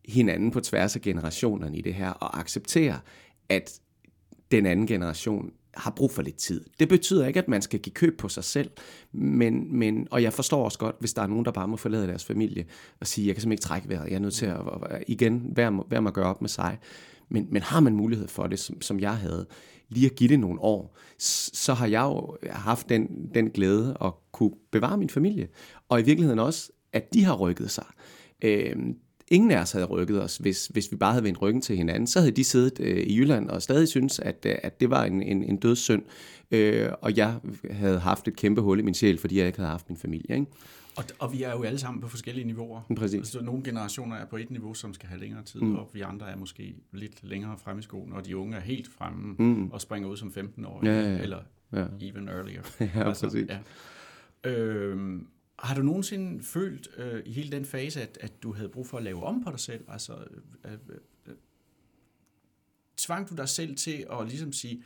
[0.09, 2.99] hinanden på tværs af generationerne i det her, og accepterer,
[3.49, 3.81] at
[4.51, 6.65] den anden generation har brug for lidt tid.
[6.81, 8.71] Det betyder ikke, at man skal give køb på sig selv,
[9.13, 12.07] men, men, og jeg forstår også godt, hvis der er nogen, der bare må forlade
[12.07, 12.67] deres familie
[13.01, 14.59] og sige, jeg kan simpelthen ikke trække vejret, jeg er nødt til at,
[15.07, 16.79] igen, være, må- hver må gøre op med sig.
[17.29, 19.47] Men, men har man mulighed for det, som, som jeg havde,
[19.89, 24.13] lige at give det nogle år, så har jeg jo haft den, den glæde at
[24.33, 25.49] kunne bevare min familie.
[25.89, 27.87] Og i virkeligheden også, at de har rykket sig.
[28.45, 28.77] Øh,
[29.29, 32.07] ingen af os havde rykket os, hvis, hvis vi bare havde vendt ryggen til hinanden.
[32.07, 35.05] Så havde de siddet øh, i Jylland og stadig synes, at, øh, at det var
[35.05, 36.03] en, en, en dødssynd.
[36.51, 37.35] Øh, og jeg
[37.71, 40.35] havde haft et kæmpe hul i min sjæl, fordi jeg ikke havde haft min familie.
[40.35, 40.47] Ikke?
[40.97, 42.81] Og, og vi er jo alle sammen på forskellige niveauer.
[42.97, 43.19] Præcis.
[43.19, 45.77] Altså, nogle generationer er på et niveau, som skal have længere tid, mm.
[45.77, 48.89] og vi andre er måske lidt længere fremme i skolen, og de unge er helt
[48.99, 49.71] fremme mm.
[49.71, 51.23] og springer ud som 15-årige, Ja, ja, ja.
[51.23, 51.39] eller
[51.73, 51.85] Ja.
[52.01, 52.63] even earlier.
[52.95, 53.49] Ja, præcis.
[53.49, 53.59] ja.
[54.51, 55.27] Øhm,
[55.59, 58.97] har du nogensinde følt øh, i hele den fase, at, at du havde brug for
[58.97, 59.85] at lave om på dig selv?
[59.89, 61.35] Altså, øh øh, øh, øh,
[62.97, 64.85] tvang du dig selv til at ligesom sige,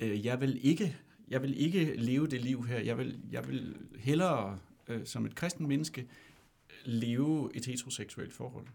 [0.00, 0.96] øh, jeg vil ikke,
[1.28, 2.80] jeg vil ikke leve det liv her.
[2.80, 6.06] Jeg vil, jeg vil hellere øh, som et kristen menneske
[6.84, 8.66] leve et heteroseksuelt forhold.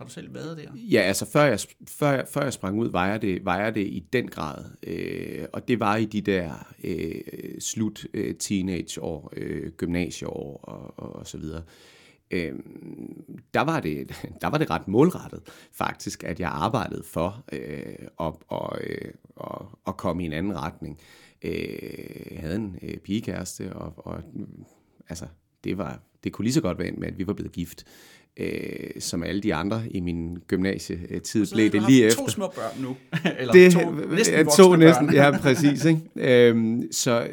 [0.00, 0.70] Har du selv været der?
[0.76, 1.58] Ja, altså før jeg,
[1.88, 4.64] før, jeg- før jeg sprang ud, var jeg det, var jeg det i den grad.
[4.82, 7.20] Øh, og det var i de der øh,
[7.60, 11.62] slut øh, teenageår, øh, gymnasieår og, og, og så videre.
[12.30, 12.52] Øh,
[13.54, 14.08] der, var det,
[14.42, 15.40] der var det ret målrettet
[15.72, 20.56] faktisk, at jeg arbejdede for øh, at, og, øh, og, at komme i en anden
[20.58, 20.98] retning.
[21.42, 21.52] Øh,
[22.30, 24.22] jeg havde en øh, pigekæreste, og, og
[25.08, 25.26] altså,
[25.64, 27.84] det, var, det kunne lige så godt være med, at vi var blevet gift
[28.36, 32.22] øh, som alle de andre i min gymnasietid blev det lige efter.
[32.22, 32.96] to små børn nu.
[33.38, 35.14] Eller det, to næsten ja, to næsten, børn.
[35.14, 35.84] ja, præcis.
[35.84, 36.00] Ikke?
[36.48, 37.28] øhm, så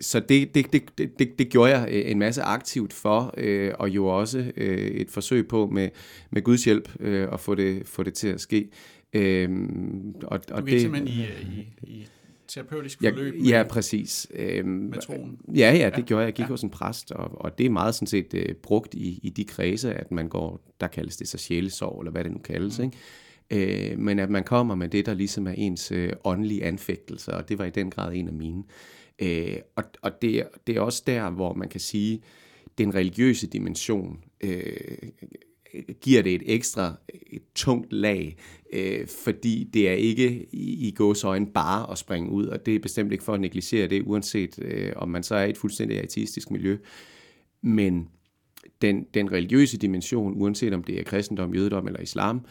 [0.00, 4.06] så det, det, det, det, det gjorde jeg en masse aktivt for, øh, og jo
[4.06, 5.88] også øh, et forsøg på med,
[6.30, 8.68] med Guds hjælp øh, at få det, få det til at ske.
[9.12, 12.06] Øhm, og, og du gik det, simpelthen i, i, i
[12.48, 14.26] terapeutisk forløb ja, med, ja, præcis.
[14.34, 15.38] Øhm, med troen?
[15.54, 16.02] Ja, ja, det ja.
[16.02, 16.26] gjorde jeg.
[16.26, 16.48] Jeg gik ja.
[16.48, 19.44] hos en præst, og, og det er meget sådan set uh, brugt i, i de
[19.44, 22.84] kredse, at man går, der kaldes det så sjælesorg, eller hvad det nu kaldes, mm.
[22.84, 22.96] ikke?
[23.50, 27.48] Øh, men at man kommer med det, der ligesom er ens øh, åndelige anfægtelser, og
[27.48, 28.62] det var i den grad en af mine.
[29.18, 32.22] Øh, og og det, det er også der, hvor man kan sige,
[32.78, 34.62] den religiøse dimension øh,
[36.00, 36.94] giver det et ekstra
[37.26, 38.36] et tungt lag,
[38.72, 42.78] øh, fordi det er ikke i, i gåsøjne bare at springe ud, og det er
[42.78, 46.02] bestemt ikke for at negligere det, uanset øh, om man så er i et fuldstændig
[46.02, 46.78] ateistisk miljø.
[47.62, 48.08] Men
[48.82, 52.46] den, den religiøse dimension, uanset om det er kristendom, jødedom eller islam,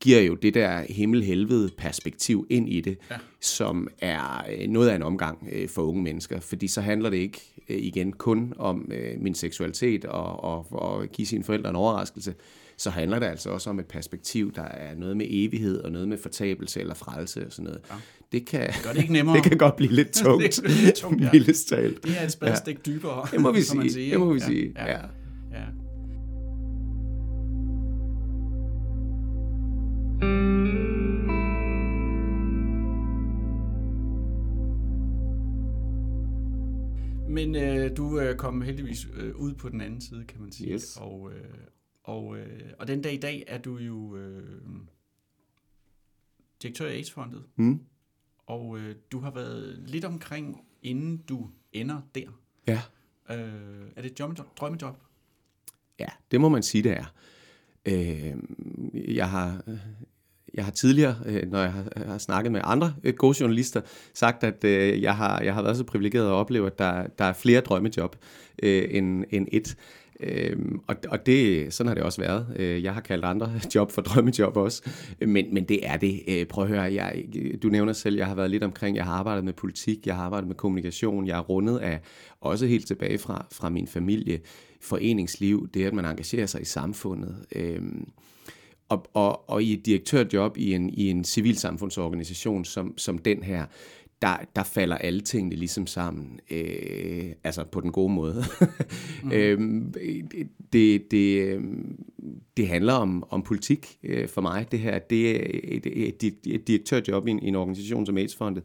[0.00, 3.16] giver jo det der himmel-helvede perspektiv ind i det, ja.
[3.40, 7.16] som er øh, noget af en omgang øh, for unge mennesker, fordi så handler det
[7.16, 12.34] ikke igen kun om min seksualitet og, og, og give sine forældre en overraskelse,
[12.76, 16.08] så handler det altså også om et perspektiv, der er noget med evighed og noget
[16.08, 17.80] med fortabelse eller frelse og sådan noget.
[17.90, 17.94] Ja.
[18.32, 19.36] Det kan, det, gør det, ikke nemmere.
[19.38, 21.30] det kan godt blive lidt tungt, det, er lidt tungt ja.
[21.32, 22.92] Det er et spadestik ja.
[22.92, 23.92] dybere, det må vi sige.
[23.92, 24.10] sige.
[24.10, 24.46] Det må vi ja.
[24.46, 24.90] sige, ja.
[24.90, 24.98] ja.
[37.48, 40.72] Men øh, du øh, kom heldigvis øh, ud på den anden side, kan man sige.
[40.72, 40.96] Yes.
[41.00, 41.54] Og, øh,
[42.04, 44.60] og, øh, og den dag i dag er du jo øh,
[46.62, 47.44] direktør i AIDS-fondet.
[47.56, 47.80] Mm.
[48.46, 52.28] Og øh, du har været lidt omkring, inden du ender der.
[52.66, 52.80] Ja.
[53.30, 54.96] Øh, er det et drømmejob?
[55.98, 57.14] Ja, det må man sige, det er.
[57.86, 58.36] Øh,
[59.16, 59.62] jeg har
[60.54, 63.80] jeg har tidligere, øh, når jeg har, har snakket med andre øh, gode journalister,
[64.14, 67.24] sagt, at øh, jeg, har, jeg har været så privilegeret at opleve, at der, der
[67.24, 68.16] er flere drømmejob
[68.62, 69.76] end, end et.
[70.20, 72.46] Øhm, og, og det, sådan har det også været.
[72.56, 74.82] Øh, jeg har kaldt andre job for drømmejob også,
[75.20, 76.22] men, men det er det.
[76.28, 77.24] Øh, prøv at høre, jeg,
[77.62, 80.22] du nævner selv, jeg har været lidt omkring, jeg har arbejdet med politik, jeg har
[80.22, 82.00] arbejdet med kommunikation, jeg er rundet af,
[82.40, 84.40] også helt tilbage fra, fra min familie,
[84.80, 87.36] foreningsliv, det at man engagerer sig i samfundet.
[87.54, 87.82] Øh,
[88.88, 93.66] og, og, og i et direktørjob i en, i en civilsamfundsorganisation som, som den her,
[94.22, 98.44] der, der falder alle tingene ligesom sammen, øh, altså på den gode måde.
[99.22, 99.32] mm.
[99.36, 99.94] øhm,
[100.72, 101.60] det, det,
[102.56, 104.66] det handler om, om politik øh, for mig.
[104.72, 105.86] Det her det er et,
[106.22, 108.62] et, et direktørjob i en, en organisation som AIDS-fondet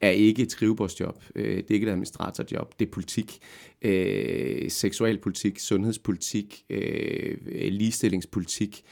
[0.00, 1.24] er ikke et skrivebordsjob.
[1.34, 2.74] Øh, det er ikke et administratorjob.
[2.78, 3.38] Det er politik.
[3.82, 8.84] Øh, seksualpolitik, sundhedspolitik, øh, ligestillingspolitik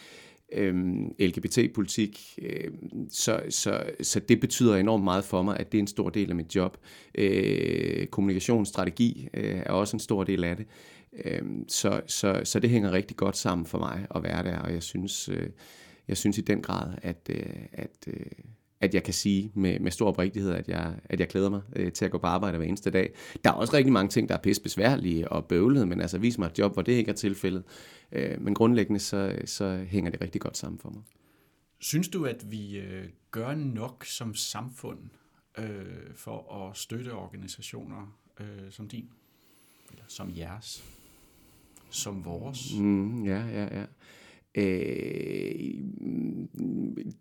[0.53, 2.39] øhm, LGBT-politik.
[2.43, 2.71] Øh,
[3.11, 6.31] så, så, så det betyder enormt meget for mig, at det er en stor del
[6.31, 6.79] af mit job.
[7.15, 10.67] Øh, kommunikationsstrategi øh, er også en stor del af det.
[11.25, 14.73] Øh, så, så, så det hænger rigtig godt sammen for mig at være der, og
[14.73, 15.51] jeg synes, øh,
[16.09, 18.27] jeg synes i den grad, at, øh, at øh,
[18.81, 21.93] at jeg kan sige med, med stor oprigtighed, at jeg, at jeg glæder mig øh,
[21.93, 23.12] til at gå på arbejde hver eneste dag.
[23.45, 26.38] Der er også rigtig mange ting, der er pisse besværlige og bøvlede, men altså vis
[26.38, 27.64] mig et job, hvor det ikke er tilfældet.
[28.12, 31.03] Øh, men grundlæggende så, så hænger det rigtig godt sammen for mig.
[31.79, 34.99] Synes du, at vi øh, gør nok som samfund
[35.59, 35.64] øh,
[36.14, 39.09] for at støtte organisationer øh, som din?
[39.90, 40.85] Eller som jeres?
[41.90, 42.75] Som vores?
[42.79, 43.85] Mm, ja, ja, ja.
[44.55, 45.55] Øh,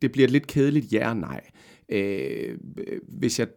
[0.02, 1.42] det bliver et lidt kedeligt ja og nej.
[1.90, 2.58] Øh,
[3.08, 3.48] hvis jeg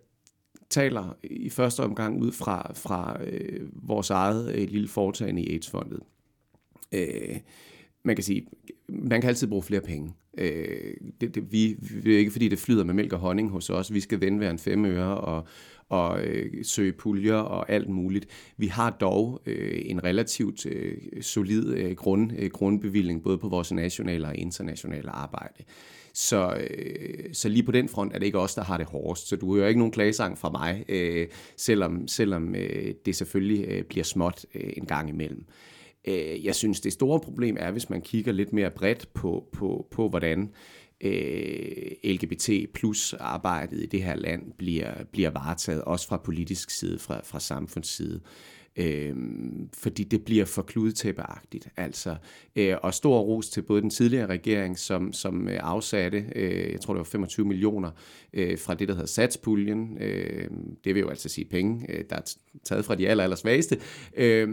[0.70, 6.00] taler i første omgang ud fra, fra øh, vores eget øh, lille foretagende i AIDS-fondet.
[6.92, 7.36] Øh,
[8.02, 8.46] man kan sige,
[8.88, 10.12] man kan altid bruge flere penge.
[10.38, 13.70] Øh, det, det, vi, vi er ikke fordi, det flyder med mælk og honning hos
[13.70, 13.94] os.
[13.94, 15.46] Vi skal vende hver en fem øre og,
[15.88, 18.26] og øh, søge puljer og alt muligt.
[18.56, 23.72] Vi har dog øh, en relativt øh, solid øh, grund, øh, grundbevilling både på vores
[23.72, 25.64] nationale og internationale arbejde.
[26.14, 29.28] Så, øh, så lige på den front er det ikke os, der har det hårdest.
[29.28, 33.82] Så du hører ikke nogen klagesang fra mig, øh, selvom, selvom øh, det selvfølgelig øh,
[33.82, 35.44] bliver småt øh, en gang imellem.
[35.48, 35.71] Øh,
[36.04, 39.86] Øh, jeg synes, det store problem er, hvis man kigger lidt mere bredt på, på,
[39.90, 40.50] på hvordan
[41.00, 46.98] øh, LGBT plus arbejdet i det her land bliver, bliver varetaget, også fra politisk side,
[46.98, 48.20] fra, fra samfundsside
[48.76, 49.16] øh,
[49.74, 51.68] fordi det bliver for kludetæppeagtigt.
[51.76, 52.16] Altså,
[52.56, 56.80] øh, og stor ros til både den tidligere regering, som, som øh, afsatte, øh, jeg
[56.80, 57.90] tror det var 25 millioner
[58.32, 59.98] øh, fra det, der hedder satspuljen.
[60.00, 60.48] Øh,
[60.84, 63.78] det vil jo altså sige penge, øh, der er taget fra de aller, aller svageste.
[64.16, 64.48] Øh,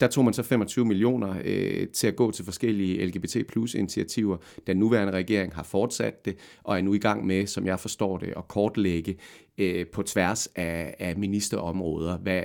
[0.00, 4.36] der tog man så 25 millioner øh, til at gå til forskellige LGBT plus initiativer.
[4.66, 8.18] Den nuværende regering har fortsat det, og er nu i gang med, som jeg forstår
[8.18, 9.16] det, at kortlægge
[9.58, 12.42] øh, på tværs af, af ministerområder, hvad,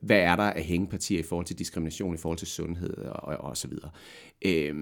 [0.00, 3.56] hvad er der af hængepartier i forhold til diskrimination, i forhold til sundhed og, og
[3.56, 3.90] så videre.
[4.44, 4.74] Øh,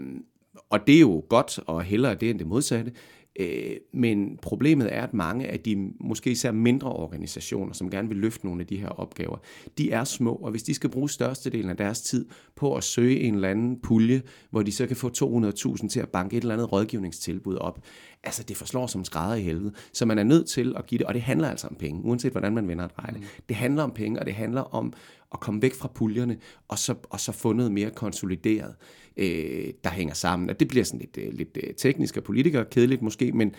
[0.71, 2.93] og det er jo godt, og hellere det end det modsatte.
[3.41, 8.17] Øh, men problemet er, at mange af de måske især mindre organisationer, som gerne vil
[8.17, 9.37] løfte nogle af de her opgaver,
[9.79, 13.21] de er små, og hvis de skal bruge størstedelen af deres tid på at søge
[13.21, 16.55] en eller anden pulje, hvor de så kan få 200.000 til at banke et eller
[16.55, 17.81] andet rådgivningstilbud op,
[18.25, 19.73] altså det forslår som skrædder i helvede.
[19.93, 22.33] Så man er nødt til at give det, og det handler altså om penge, uanset
[22.33, 23.19] hvordan man vender et regne.
[23.19, 23.25] Mm.
[23.49, 24.93] Det handler om penge, og det handler om
[25.33, 26.37] at komme væk fra puljerne,
[26.69, 28.75] og så, og så få noget mere konsolideret,
[29.17, 30.51] øh, der hænger sammen.
[30.51, 33.55] Og det bliver sådan lidt, øh, lidt øh, teknisk og politiker kedeligt måske, men,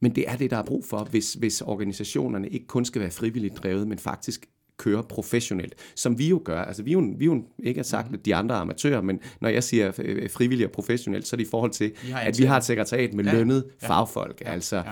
[0.00, 3.10] men det er det, der er brug for, hvis, hvis organisationerne ikke kun skal være
[3.10, 4.48] frivilligt drevet, men faktisk
[4.78, 6.62] køre professionelt, som vi jo gør.
[6.62, 9.20] Altså vi er jo, vi er jo ikke sagt, at de andre er amatører, men
[9.40, 12.44] når jeg siger øh, frivilligt og professionelt, så er det i forhold til, at vi
[12.44, 13.32] har et sekretariat med ja.
[13.32, 13.88] lønnet ja.
[13.88, 14.52] fagfolk, ja.
[14.52, 14.82] altså ja.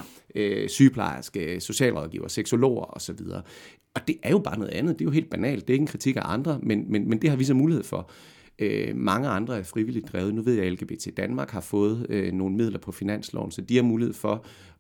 [0.41, 3.21] Øh, sygeplejerske, socialrådgiver, seksologer osv.
[3.95, 4.99] Og det er jo bare noget andet.
[4.99, 5.69] Det er jo helt banalt.
[5.69, 7.85] Det er ikke en kritik af andre, men, men, men det har vi så mulighed
[7.85, 8.11] for.
[8.59, 10.35] Øh, mange andre er frivilligt drevet.
[10.35, 13.77] Nu ved jeg, at LGBT Danmark har fået øh, nogle midler på finansloven, så de
[13.77, 14.35] har mulighed for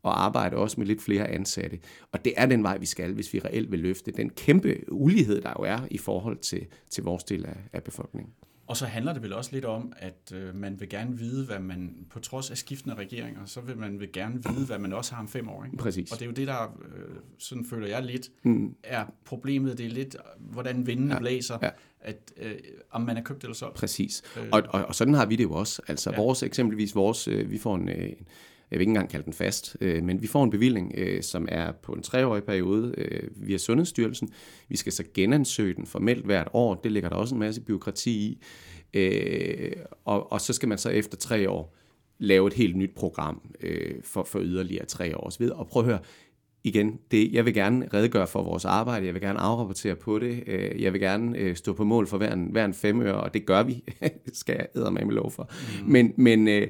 [0.04, 1.78] at arbejde også med lidt flere ansatte.
[2.12, 5.40] Og det er den vej, vi skal, hvis vi reelt vil løfte den kæmpe ulighed,
[5.40, 8.32] der jo er i forhold til, til vores del af, af befolkningen.
[8.66, 11.58] Og så handler det vel også lidt om, at øh, man vil gerne vide, hvad
[11.58, 15.14] man, på trods af skiftende regeringer, så vil man vil gerne vide, hvad man også
[15.14, 15.64] har om fem år.
[15.64, 15.76] Ikke?
[15.76, 16.12] Præcis.
[16.12, 18.74] Og det er jo det, der, øh, sådan føler jeg lidt, mm.
[18.82, 19.78] er problemet.
[19.78, 21.20] Det er lidt, hvordan vindene ja.
[21.20, 21.58] blæser.
[21.62, 21.70] Ja
[22.05, 22.55] at øh,
[22.90, 23.77] om man er købt eller solgt.
[23.77, 24.23] Præcis.
[24.37, 24.49] Øh.
[24.53, 25.83] Og, og, og sådan har vi det jo også.
[25.88, 26.17] Altså ja.
[26.17, 28.12] vores, eksempelvis vores, øh, vi får en, øh,
[28.71, 31.49] jeg vil ikke engang kalde den fast, øh, men vi får en bevilling, øh, som
[31.51, 34.29] er på en treårig periode øh, via Sundhedsstyrelsen.
[34.69, 36.75] Vi skal så genansøge den formelt hvert år.
[36.75, 38.43] Det ligger der også en masse byråkrati i.
[38.95, 39.73] Øh,
[40.05, 41.77] og, og så skal man så efter tre år
[42.19, 45.33] lave et helt nyt program øh, for, for yderligere tre år.
[45.53, 46.01] Og prøv at høre,
[46.64, 50.42] igen, det, jeg vil gerne redegøre for vores arbejde, jeg vil gerne afrapportere på det,
[50.46, 53.35] øh, jeg vil gerne øh, stå på mål for hver en, hver en femøre, og
[53.35, 53.85] det gør vi,
[54.33, 55.50] skal jeg eddermame lov for.
[55.83, 55.90] Mm.
[55.90, 56.68] Men, men, øh,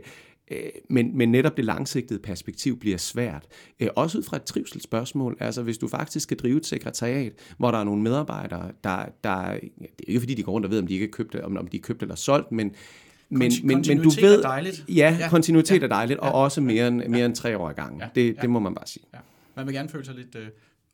[0.90, 3.46] men, men netop det langsigtede perspektiv bliver svært.
[3.96, 5.36] Også ud fra et trivselsspørgsmål.
[5.40, 9.52] Altså hvis du faktisk skal drive et sekretariat, hvor der er nogle medarbejdere, der, der
[9.54, 11.56] det er ikke fordi de går rundt og ved, om de ikke er købt, om,
[11.56, 12.72] om de er købt eller solgt, men
[13.28, 14.84] men, men, men du ved, er dejligt.
[14.88, 17.70] Ja, ja, kontinuitet ja, er dejligt, og ja, også mere end, mere end tre år
[17.70, 18.00] i gang.
[18.00, 19.04] Ja, det, det må man bare sige.
[19.14, 19.18] Ja.
[19.56, 20.46] Man vil gerne føle sig lidt øh,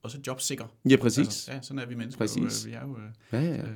[0.03, 0.65] også jobsikker.
[0.91, 1.27] Ja, præcis.
[1.27, 2.19] Altså, ja, sådan er vi mennesker.
[2.19, 2.67] Præcis.
[2.67, 3.63] Jo, øh, vi er jo øh, ja, ja.
[3.63, 3.75] øh,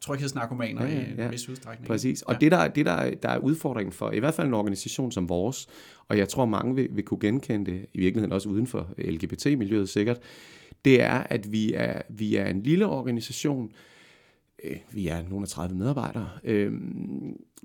[0.00, 1.22] tryghedsnarkomaner ja, ja, ja.
[1.22, 1.86] i en vis udstrækning.
[1.86, 2.22] Præcis.
[2.22, 2.38] Og ja.
[2.38, 5.68] det, der, det der, der er udfordringen for i hvert fald en organisation som vores,
[6.08, 9.88] og jeg tror mange vil, vil kunne genkende det, i virkeligheden også uden for LGBT-miljøet
[9.88, 10.18] sikkert,
[10.84, 13.72] det er, at vi er, vi er en lille organisation,
[14.64, 16.72] øh, vi er nogle af 30 medarbejdere, øh,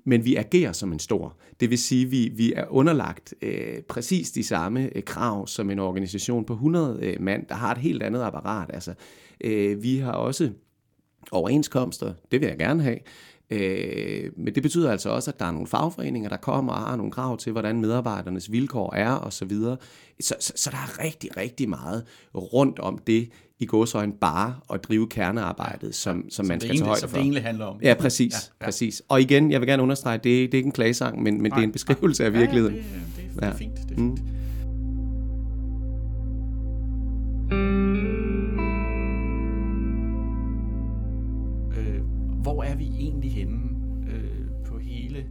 [0.04, 1.36] men vi agerer som en stor.
[1.60, 5.70] Det vil sige, at vi, vi er underlagt øh, præcis de samme øh, krav som
[5.70, 8.70] en organisation på 100 øh, mand, der har et helt andet apparat.
[8.74, 8.94] Altså,
[9.40, 10.50] øh, vi har også
[11.30, 12.98] overenskomster, det vil jeg gerne have,
[13.50, 16.96] Øh, men det betyder altså også, at der er nogle fagforeninger, der kommer og har
[16.96, 19.50] nogle krav til, hvordan medarbejdernes vilkår er osv.
[19.50, 19.76] Så,
[20.20, 23.28] så, så, så der er rigtig, rigtig meget rundt om det
[23.60, 27.06] i godsøjne bare at drive kernearbejdet, som, som man skal egentlig, tage højde for.
[27.06, 27.80] Som det egentlig handler om.
[27.82, 28.32] Ja, præcis.
[28.32, 28.66] Ja, ja.
[28.66, 29.02] præcis.
[29.08, 31.56] Og igen, jeg vil gerne understrege, det, det er ikke en klagesang, men, men nej,
[31.56, 32.26] det er en beskrivelse nej.
[32.26, 32.76] af virkeligheden.
[32.76, 33.74] Ja, det, det er fint.
[33.74, 33.98] Det er fint.
[33.98, 34.38] Mm.
[42.42, 43.60] hvor er vi egentlig henne
[44.10, 45.26] øh, på hele,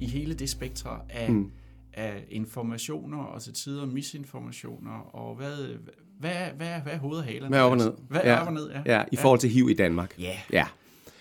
[0.00, 1.50] i hele det spektra af, mm.
[1.92, 5.76] af informationer og til tider misinformationer, og hvad,
[6.22, 7.48] hvad, hvad, hvad er hovedhalerne?
[7.48, 7.92] Hvad er op og ned?
[8.08, 8.40] Hvad er ja.
[8.40, 8.96] op og ned, ja.
[8.96, 9.04] ja.
[9.12, 10.14] i forhold til HIV i Danmark.
[10.18, 10.36] Ja.
[10.52, 10.66] ja.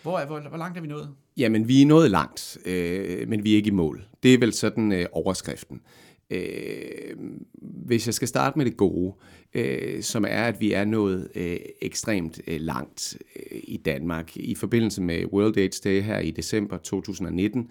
[0.01, 1.09] Hvor, er, hvor, hvor langt er vi nået?
[1.37, 4.03] Jamen, vi er nået langt, øh, men vi er ikke i mål.
[4.23, 5.81] Det er vel sådan øh, overskriften.
[6.29, 7.15] Øh,
[7.61, 9.13] hvis jeg skal starte med det gode,
[9.53, 14.37] øh, som er, at vi er nået øh, ekstremt øh, langt øh, i Danmark.
[14.37, 17.69] I forbindelse med World AIDS Day her i december 2019,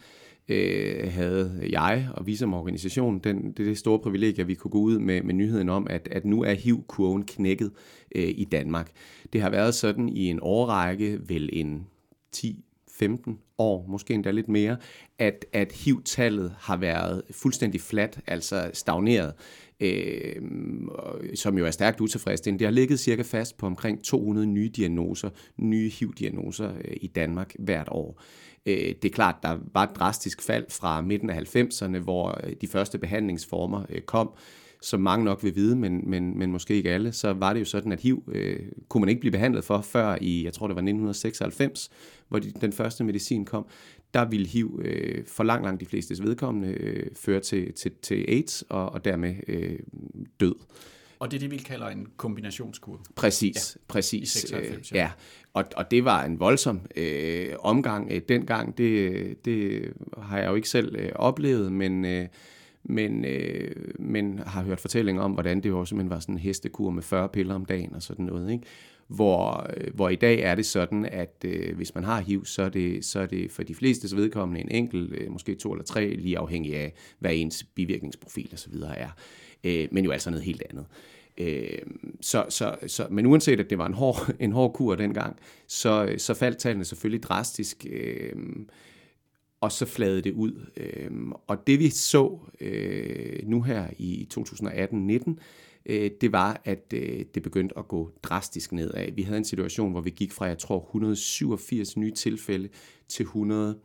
[0.50, 4.70] øh, havde jeg og vi som organisation den, det, det store privilegie, at vi kunne
[4.70, 7.70] gå ud med, med nyheden om, at, at nu er HIV-kurven knækket
[8.14, 8.90] øh, i Danmark.
[9.32, 11.86] Det har været sådan i en årrække, vel en
[12.32, 12.64] 10
[13.00, 14.76] 15 år, måske endda lidt mere,
[15.18, 19.32] at, at HIV-tallet har været fuldstændig flat, altså stagneret.
[19.80, 20.42] øh,
[21.34, 22.58] som jo er stærkt utilfredsstillende.
[22.58, 27.54] Det har ligget cirka fast på omkring 200 nye diagnoser, nye HIV-diagnoser øh, i Danmark
[27.58, 28.22] hvert år.
[28.66, 32.52] Øh, det er klart, der var et drastisk fald fra midten af 90'erne, hvor øh,
[32.60, 34.30] de første behandlingsformer øh, kom,
[34.82, 37.64] som mange nok vil vide, men, men, men måske ikke alle, så var det jo
[37.64, 40.76] sådan, at HIV øh, kunne man ikke blive behandlet for før i, jeg tror det
[40.76, 41.90] var 1996,
[42.28, 43.66] hvor de, den første medicin kom.
[44.14, 48.24] Der ville HIV øh, for langt, langt de flestes vedkommende øh, føre til, til, til
[48.28, 49.78] AIDS og, og dermed øh,
[50.40, 50.54] død.
[51.20, 53.00] Og det er det, vi kalder en kombinationskur.
[53.14, 54.34] Præcis, ja, præcis.
[54.34, 54.96] I 96, ja.
[54.96, 55.10] ja.
[55.54, 58.78] Og, og det var en voldsom øh, omgang øh, dengang.
[58.78, 62.26] Det, det har jeg jo ikke selv øh, oplevet, men, øh,
[62.82, 66.90] men, øh, men har hørt fortællinger om, hvordan det jo simpelthen var sådan en hestekur
[66.90, 68.52] med 40 piller om dagen og sådan noget.
[68.52, 68.64] Ikke?
[69.08, 72.62] Hvor, øh, hvor i dag er det sådan, at øh, hvis man har HIV, så
[72.62, 75.84] er, det, så er det for de fleste vedkommende en enkelt, øh, måske to eller
[75.84, 78.74] tre, lige afhængig af, hvad ens bivirkningsprofil osv.
[78.74, 79.10] er.
[79.64, 80.86] Øh, men jo altså noget helt andet.
[81.38, 81.78] Øh,
[82.20, 85.36] så, så, så, men uanset at det var en hård, en hård kur dengang,
[85.66, 87.86] så, så faldt tallene selvfølgelig drastisk.
[87.90, 88.32] Øh,
[89.60, 90.66] og så fladede det ud.
[90.76, 91.10] Øh,
[91.46, 95.34] og det vi så øh, nu her i 2018-19,
[95.86, 99.12] øh, det var, at øh, det begyndte at gå drastisk nedad.
[99.12, 102.68] Vi havde en situation, hvor vi gik fra, jeg tror, 187 nye tilfælde
[103.08, 103.78] til 100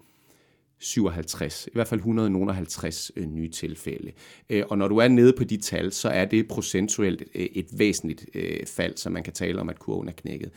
[0.85, 4.11] 57, i hvert fald 150 øh, nye tilfælde.
[4.49, 7.67] Øh, og når du er nede på de tal, så er det procentuelt øh, et
[7.77, 10.51] væsentligt øh, fald, så man kan tale om, at kurven er knækket.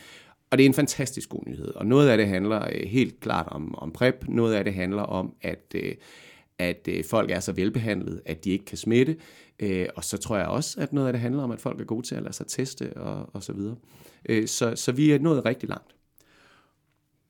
[0.51, 1.75] Og det er en fantastisk god nyhed.
[1.75, 4.25] Og noget af det handler øh, helt klart om, om PrEP.
[4.29, 5.95] Noget af det handler om, at, øh,
[6.59, 9.17] at øh, folk er så velbehandlet, at de ikke kan smitte.
[9.61, 11.85] Øh, og så tror jeg også, at noget af det handler om, at folk er
[11.85, 13.77] gode til at lade sig teste og, og så videre.
[14.29, 15.98] Øh, så, så vi er nået rigtig langt.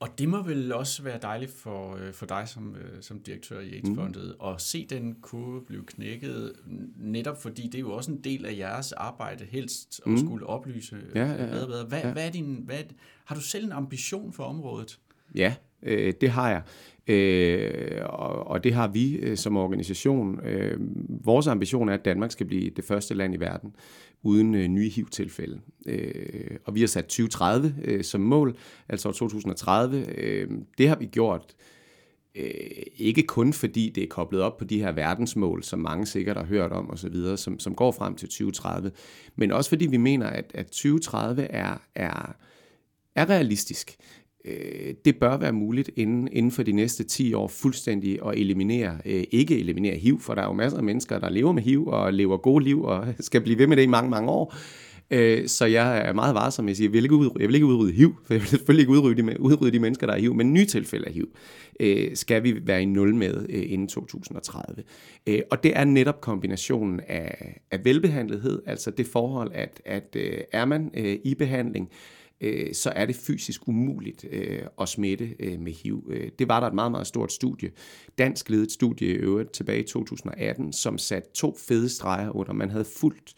[0.00, 3.60] Og det må vel også være dejligt for, øh, for dig som, øh, som direktør
[3.60, 4.48] i AIDS-fondet mm.
[4.48, 6.52] at se den kurve blive knækket,
[6.96, 10.18] netop fordi det er jo også en del af jeres arbejde helst at mm.
[10.18, 11.50] skulle oplyse ja, ja, ja.
[11.50, 11.84] bedre.
[11.84, 12.12] Hvad, ja.
[12.12, 12.78] hvad er din, hvad,
[13.24, 14.98] har du selv en ambition for området?
[15.34, 16.62] Ja, øh, det har jeg.
[17.08, 20.40] Øh, og, og det har vi øh, som organisation.
[20.46, 20.76] Øh,
[21.24, 23.74] vores ambition er, at Danmark skal blive det første land i verden
[24.22, 25.60] uden øh, nye HIV-tilfælde.
[25.86, 28.56] Øh, og vi har sat 2030 øh, som mål,
[28.88, 30.04] altså 2030.
[30.18, 31.54] Øh, det har vi gjort
[32.34, 32.50] øh,
[32.96, 36.44] ikke kun fordi det er koblet op på de her verdensmål, som mange sikkert har
[36.44, 38.90] hørt om osv., som, som går frem til 2030,
[39.36, 42.36] men også fordi vi mener, at, at 2030 er, er,
[43.14, 43.96] er realistisk
[44.44, 48.98] øh, det bør være muligt inden, inden for de næste 10 år fuldstændig at eliminere,
[49.04, 51.86] øh, ikke eliminere HIV, for der er jo masser af mennesker, der lever med HIV
[51.86, 54.54] og lever gode liv og skal blive ved med det i mange, mange år.
[55.10, 56.68] Øh, så jeg er meget varsom.
[56.68, 58.82] Jeg siger, jeg vil ikke udrydde, jeg vil ikke udrydde HIV, for jeg vil selvfølgelig
[58.82, 61.28] ikke udrydde de, udrydde de mennesker, der er HIV, men nye tilfælde af HIV
[61.80, 64.82] øh, skal vi være i nul med øh, inden 2030.
[65.26, 70.40] Øh, og det er netop kombinationen af, af velbehandlethed, altså det forhold, at, at øh,
[70.52, 75.34] er man øh, i behandling, øh, Øh, så er det fysisk umuligt øh, at smitte
[75.40, 76.06] øh, med HIV.
[76.10, 77.70] Øh, det var der et meget, meget stort studie,
[78.18, 82.52] dansk ledet studie i øvrigt tilbage i 2018, som satte to fede streger under.
[82.52, 83.34] Man havde fulgt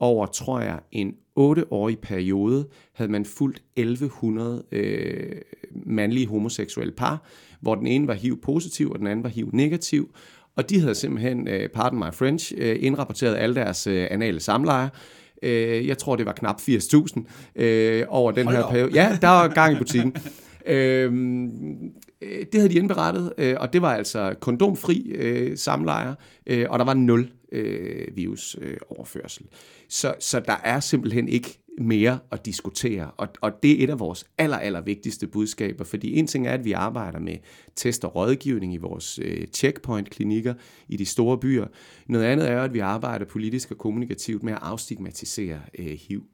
[0.00, 5.36] over, tror jeg, en 8-årig periode, havde man fulgt 1100 øh,
[5.86, 7.26] mandlige homoseksuelle par,
[7.60, 10.14] hvor den ene var HIV-positiv, og den anden var HIV-negativ,
[10.56, 14.88] og de havde simpelthen, øh, pardon my French, øh, indrapporteret alle deres øh, anale samlejer,
[15.42, 18.90] Øh, jeg tror, det var knap 80.000 øh, over den Hold her periode.
[18.94, 20.16] Ja, der var gang i butikken.
[20.70, 21.12] Øh,
[22.22, 26.14] det havde de indberettet, øh, og det var altså kondomfri øh, samlejer,
[26.46, 29.46] øh, og der var nul øh, virusoverførsel.
[29.52, 29.58] Øh,
[29.88, 33.10] så, så der er simpelthen ikke mere at diskutere.
[33.10, 36.52] Og, og det er et af vores aller, aller vigtigste budskaber, fordi en ting er,
[36.52, 37.36] at vi arbejder med
[37.76, 40.54] test og rådgivning i vores øh, checkpoint-klinikker
[40.88, 41.66] i de store byer.
[42.06, 46.24] Noget andet er, at vi arbejder politisk og kommunikativt med at afstigmatisere øh, HIV.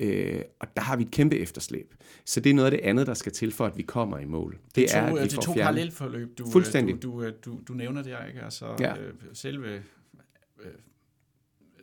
[0.00, 1.94] Øh, og der har vi et kæmpe efterslæb.
[2.24, 4.24] Så det er noget af det andet, der skal til for, at vi kommer i
[4.24, 4.58] mål.
[4.64, 7.02] Det, det er, to, at vi det to parallelforløb, du, Fuldstændig.
[7.02, 8.40] Du, du, du, du nævner der, ikke?
[8.40, 8.98] Altså, ja.
[8.98, 10.70] øh, selve øh,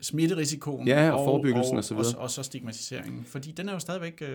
[0.01, 2.15] smitterisikoen ja, og, forebyggelsen og, og, så videre.
[2.17, 3.25] Og, og så stigmatiseringen.
[3.25, 4.27] Fordi den er jo stadigvæk øh,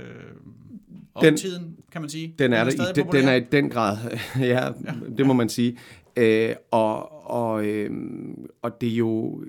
[1.15, 2.35] op den, tiden, kan man sige.
[2.39, 3.97] Den er, den er, den, den er i den grad,
[4.39, 4.73] ja, ja,
[5.19, 5.79] det må man sige.
[6.17, 7.91] Øh, og, og, øh,
[8.63, 9.45] og det er jo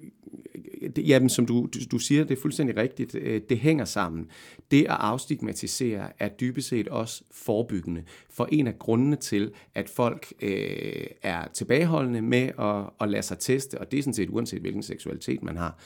[0.96, 3.16] det, jamen, som du, du, du siger, det er fuldstændig rigtigt.
[3.16, 4.28] Øh, det hænger sammen.
[4.72, 8.04] Det at afstigmatisere er dybest set også forebyggende.
[8.30, 13.40] For en af grundene til, at folk øh, er tilbageholdende med at, at lade sig
[13.40, 15.80] teste, og det er sådan set uanset hvilken seksualitet man har,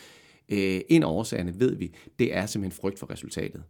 [0.49, 3.63] øh, en af årsagerne, ved vi, det er simpelthen frygt for resultatet.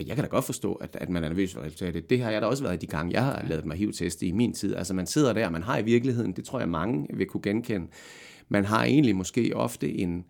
[0.00, 2.10] Jeg kan da godt forstå, at, at man er nervøs for resultatet.
[2.10, 4.52] Det har jeg da også været de gange, jeg har lavet mig HIV-teste i min
[4.52, 4.76] tid.
[4.76, 7.86] Altså man sidder der, man har i virkeligheden, det tror jeg mange vil kunne genkende,
[8.48, 10.24] man har egentlig måske ofte en,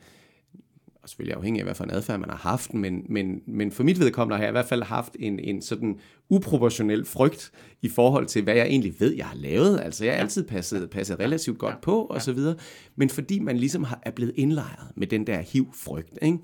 [1.03, 3.83] og selvfølgelig afhængig af, hvad for en adfærd man har haft, men, men, men for
[3.83, 5.99] mit vedkommende har jeg i hvert fald haft en, en sådan
[6.29, 7.53] uproportionel frygt
[7.83, 9.81] i forhold til, hvad jeg egentlig ved, jeg har lavet.
[9.81, 12.57] Altså, jeg har altid passet, passet relativt godt på, og så videre.
[12.97, 16.39] Men fordi man ligesom har, er blevet indlejret med den der hiv-frygt, ikke?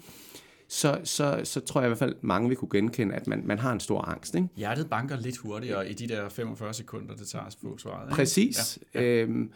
[0.73, 3.59] Så, så, så tror jeg i hvert fald, mange vil kunne genkende, at man, man
[3.59, 4.35] har en stor angst.
[4.35, 4.49] Ikke?
[4.57, 8.07] Hjertet banker lidt hurtigere i de der 45 sekunder, det tager at få svaret.
[8.07, 8.15] Ikke?
[8.15, 8.79] Præcis.
[8.95, 9.23] Ja, ja.
[9.23, 9.51] Øhm,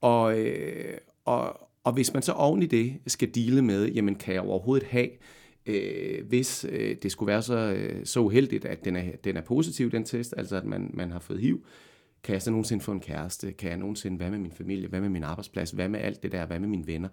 [0.00, 4.34] og, øh, og, og hvis man så oven i det skal dele med, jamen kan
[4.34, 5.08] jeg overhovedet have,
[5.66, 9.42] øh, hvis øh, det skulle være så, øh, så uheldigt, at den er, den er
[9.42, 11.64] positiv, den test, altså at man, man har fået HIV,
[12.22, 13.52] kan jeg så nogensinde få en kæreste?
[13.52, 14.88] Kan jeg nogensinde, hvad med min familie?
[14.88, 15.70] Hvad med min arbejdsplads?
[15.70, 16.46] Hvad med alt det der?
[16.46, 17.08] Hvad med mine venner?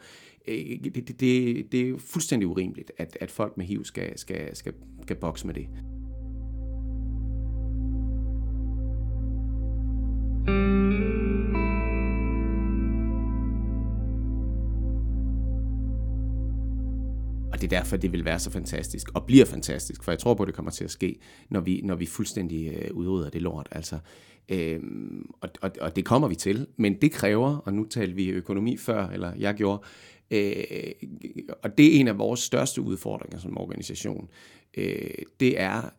[0.47, 4.55] Øh, det, det, det, det er fuldstændig urimeligt, at, at folk med HIV skal, skal,
[4.55, 5.67] skal, skal bokse med det.
[17.65, 20.43] Det er derfor, det vil være så fantastisk, og bliver fantastisk, for jeg tror på,
[20.43, 23.67] at det kommer til at ske, når vi, når vi fuldstændig øh, udrydder det lort.
[23.71, 23.99] Altså,
[24.49, 28.29] øhm, og, og, og det kommer vi til, men det kræver, og nu talte vi
[28.29, 29.83] økonomi før, eller jeg gjorde,
[30.31, 30.63] øh,
[31.63, 34.29] og det er en af vores største udfordringer som organisation,
[34.77, 35.09] øh,
[35.39, 35.89] det er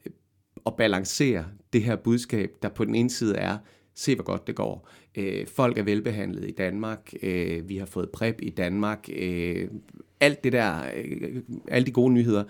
[0.66, 3.58] at balancere det her budskab, der på den ene side er,
[3.94, 4.88] se hvor godt det går.
[5.16, 9.68] Øh, folk er velbehandlet i Danmark, øh, vi har fået PrEP i Danmark, øh,
[10.20, 12.44] alt det der, øh, alle de gode nyheder.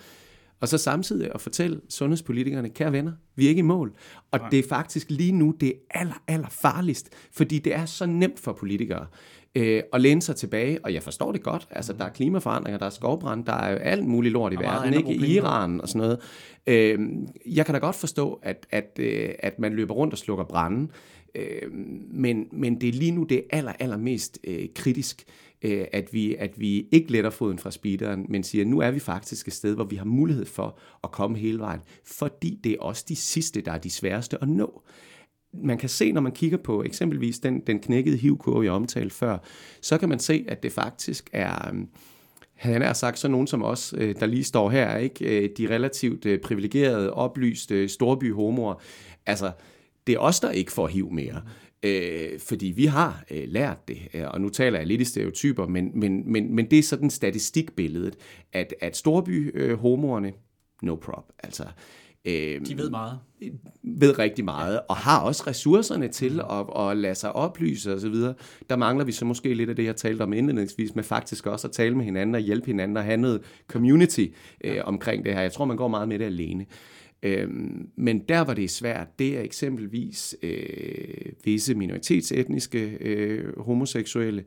[0.60, 3.94] Og så samtidig at fortælle sundhedspolitikerne, kære venner, vi er ikke i mål.
[4.30, 4.48] Og Nej.
[4.48, 8.40] det er faktisk lige nu det er aller, aller farligst, fordi det er så nemt
[8.40, 9.06] for politikere
[9.56, 12.86] øh, at læne sig tilbage, og jeg forstår det godt, altså der er klimaforandringer, der
[12.86, 15.14] er skovbrand, der er alt muligt lort i verden, ikke?
[15.14, 16.18] I Iran og sådan noget.
[16.66, 16.98] Øh,
[17.46, 20.90] jeg kan da godt forstå, at, at, øh, at man løber rundt og slukker branden,
[21.34, 21.72] øh,
[22.10, 25.24] men, men det er lige nu det aller, aller mest øh, kritisk,
[25.66, 28.98] øh, at, vi, at vi ikke letter foden fra speederen, men siger, nu er vi
[28.98, 32.80] faktisk et sted, hvor vi har mulighed for at komme hele vejen, fordi det er
[32.80, 34.82] også de sidste, der er de sværeste at nå.
[35.54, 39.38] Man kan se, når man kigger på eksempelvis den, den knækkede hivkurve, jeg omtalte før,
[39.80, 41.88] så kan man se, at det faktisk er, øhm,
[42.54, 45.44] han har sagt, så nogen som os, øh, der lige står her, ikke?
[45.44, 48.74] Øh, de relativt øh, privilegerede, oplyste storbyhomoer,
[49.26, 49.52] altså,
[50.06, 51.42] det er os, der ikke får hiv mere.
[51.86, 55.90] Øh, fordi vi har øh, lært det, og nu taler jeg lidt i stereotyper, men,
[55.94, 58.16] men, men, men det er sådan statistikbilledet,
[58.52, 60.34] at, at storbyhomoerne, øh,
[60.82, 61.64] no prop, altså
[62.26, 63.18] Øh, de ved meget.
[63.82, 68.14] Ved rigtig meget, og har også ressourcerne til at, at lade sig oplyse osv.
[68.70, 71.68] Der mangler vi så måske lidt af det, jeg talte om indledningsvis, med faktisk også
[71.68, 74.26] at tale med hinanden og hjælpe hinanden og have noget community
[74.64, 75.40] øh, omkring det her.
[75.40, 76.66] Jeg tror, man går meget med det alene.
[77.22, 84.44] Øhm, men der, hvor det er svært, det er eksempelvis øh, visse minoritetsetniske øh, homoseksuelle,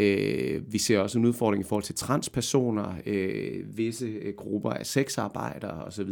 [0.00, 4.86] Øh, vi ser også en udfordring i forhold til transpersoner, øh, visse øh, grupper af
[4.86, 6.08] sexarbejdere osv.,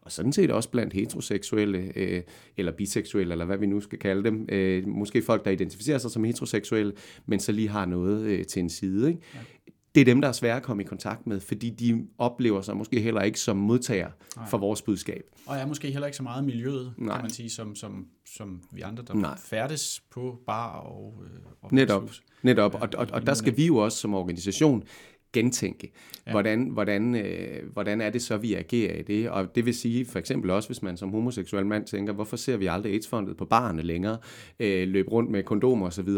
[0.00, 2.22] og sådan set også blandt heteroseksuelle øh,
[2.56, 4.46] eller biseksuelle, eller hvad vi nu skal kalde dem.
[4.48, 6.92] Øh, måske folk, der identificerer sig som heteroseksuelle,
[7.26, 9.08] men så lige har noget øh, til en side.
[9.08, 9.20] Ikke?
[9.94, 12.76] Det er dem, der er svære at komme i kontakt med, fordi de oplever sig
[12.76, 14.46] måske heller ikke som modtager Nej.
[14.48, 15.22] for vores budskab.
[15.46, 17.16] Og er måske heller ikke så meget miljøet, Nej.
[17.16, 19.38] kan man sige, som, som, som vi andre, der Nej.
[19.38, 22.10] færdes på bar og, øh, og Netop,
[22.42, 22.74] netop.
[22.74, 24.82] og, og, og der skal vi jo også som organisation
[25.32, 25.92] gentænke,
[26.26, 26.30] ja.
[26.32, 29.30] hvordan, hvordan, øh, hvordan er det så, vi agerer i det.
[29.30, 32.56] Og det vil sige for eksempel også, hvis man som homoseksuel mand tænker, hvorfor ser
[32.56, 34.18] vi aldrig AIDS-fondet på barne længere,
[34.60, 36.08] øh, løbe rundt med kondomer osv.,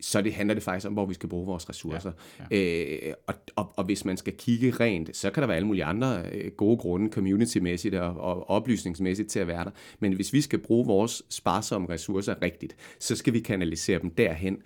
[0.00, 2.12] så det handler det faktisk om, hvor vi skal bruge vores ressourcer.
[2.50, 3.08] Ja, ja.
[3.08, 5.84] Øh, og, og, og hvis man skal kigge rent, så kan der være alle mulige
[5.84, 9.70] andre øh, gode grunde, community-mæssigt og, og oplysningsmæssigt til at være der.
[9.98, 14.62] Men hvis vi skal bruge vores sparsomme ressourcer rigtigt, så skal vi kanalisere dem derhen,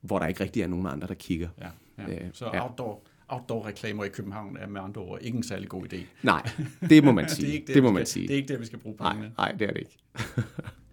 [0.00, 1.48] hvor der ikke rigtig er nogen andre, der kigger.
[1.60, 1.68] Ja,
[1.98, 2.14] ja.
[2.14, 5.98] Øh, så outdoor outdoor-reklamer i København er med andre ord ikke en særlig god idé.
[6.22, 6.50] Nej,
[6.90, 7.42] det må man sige.
[7.46, 8.28] det, er ikke det, det må man skal, sige.
[8.28, 9.20] Det er ikke det, vi skal bruge pengene.
[9.20, 9.98] Nej, nej, det er det ikke.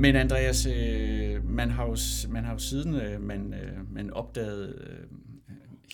[0.00, 1.96] Men Andreas, øh, man, har jo,
[2.28, 5.06] man har jo siden øh, man, øh, man opdagede øh,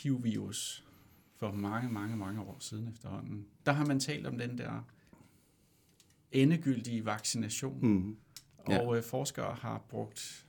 [0.02, 0.84] HIV-virus
[1.36, 4.86] for mange, mange, mange år siden efterhånden, der har man talt om den der
[6.32, 7.78] endegyldige vaccination.
[7.82, 8.16] Mm.
[8.68, 8.80] Ja.
[8.80, 10.46] Og øh, forskere har brugt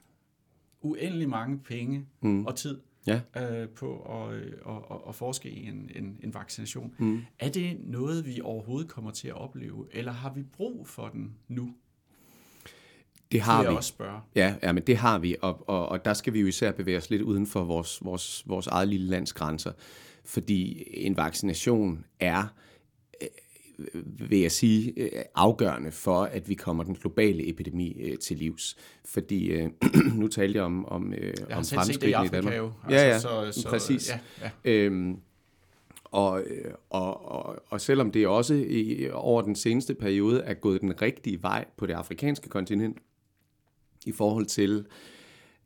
[0.81, 2.45] uendelig mange penge mm.
[2.45, 3.21] og tid ja.
[3.37, 6.95] øh, på at, øh, at, at, forske i en, en, en vaccination.
[6.97, 7.21] Mm.
[7.39, 11.35] Er det noget, vi overhovedet kommer til at opleve, eller har vi brug for den
[11.47, 11.75] nu?
[13.31, 13.67] Det har vi.
[13.67, 14.19] også spørge.
[14.35, 16.97] Ja, ja, men det har vi, og, og, og der skal vi jo især bevæge
[16.97, 19.71] os lidt uden for vores, vores, vores eget lille lands grænser,
[20.25, 22.43] fordi en vaccination er
[23.21, 23.29] øh,
[24.29, 28.77] vil jeg sige, øh, afgørende for, at vi kommer den globale epidemi øh, til livs.
[29.05, 29.69] Fordi øh,
[30.19, 32.57] nu talte jeg om, om, øh, Jeg om det i fremskridtene Afrika Danmark.
[32.57, 32.71] jo.
[32.89, 34.09] Ja, ja, så, så, præcis.
[34.09, 34.71] Ja, ja.
[34.71, 35.17] Øhm,
[36.03, 36.43] og,
[36.89, 41.43] og, og, og selvom det også i, over den seneste periode er gået den rigtige
[41.43, 42.97] vej på det afrikanske kontinent,
[44.05, 44.85] i forhold til,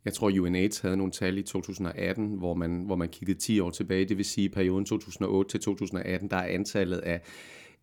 [0.06, 3.70] jeg tror UNAIDS havde nogle tal i 2018, hvor man, hvor man kiggede 10 år
[3.70, 7.22] tilbage, det vil sige i perioden 2008 til 2018, der er antallet af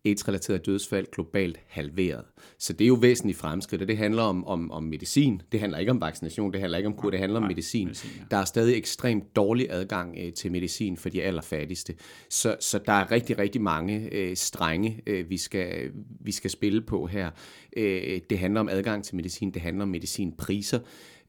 [0.05, 2.23] AIDS-relaterede dødsfald globalt halveret.
[2.59, 5.41] Så det er jo væsentligt fremskridt, og det handler om, om, om medicin.
[5.51, 7.87] Det handler ikke om vaccination, det handler ikke om kur, det handler om medicin.
[7.87, 8.23] medicin, ja.
[8.31, 11.95] Der er stadig ekstremt dårlig adgang øh, til medicin for de allerfattigste.
[12.29, 16.81] Så, så der er rigtig, rigtig mange øh, strenge, øh, vi, skal, vi skal spille
[16.81, 17.31] på her.
[17.77, 20.79] Øh, det handler om adgang til medicin, det handler om medicinpriser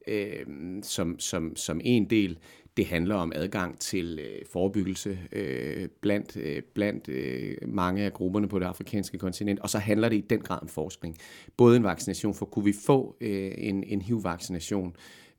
[0.08, 0.46] øh,
[0.82, 2.38] som, som, som en del.
[2.80, 8.48] Det handler om adgang til øh, forebyggelse øh, blandt, øh, blandt øh, mange af grupperne
[8.48, 11.16] på det afrikanske kontinent, og så handler det i den grad om forskning.
[11.56, 14.96] Både en vaccination, for kunne vi få øh, en, en HIV-vaccination,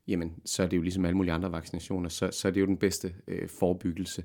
[0.08, 2.66] jamen så er det jo ligesom alle mulige andre vaccinationer, så, så er det jo
[2.66, 4.24] den bedste øh, forebyggelse.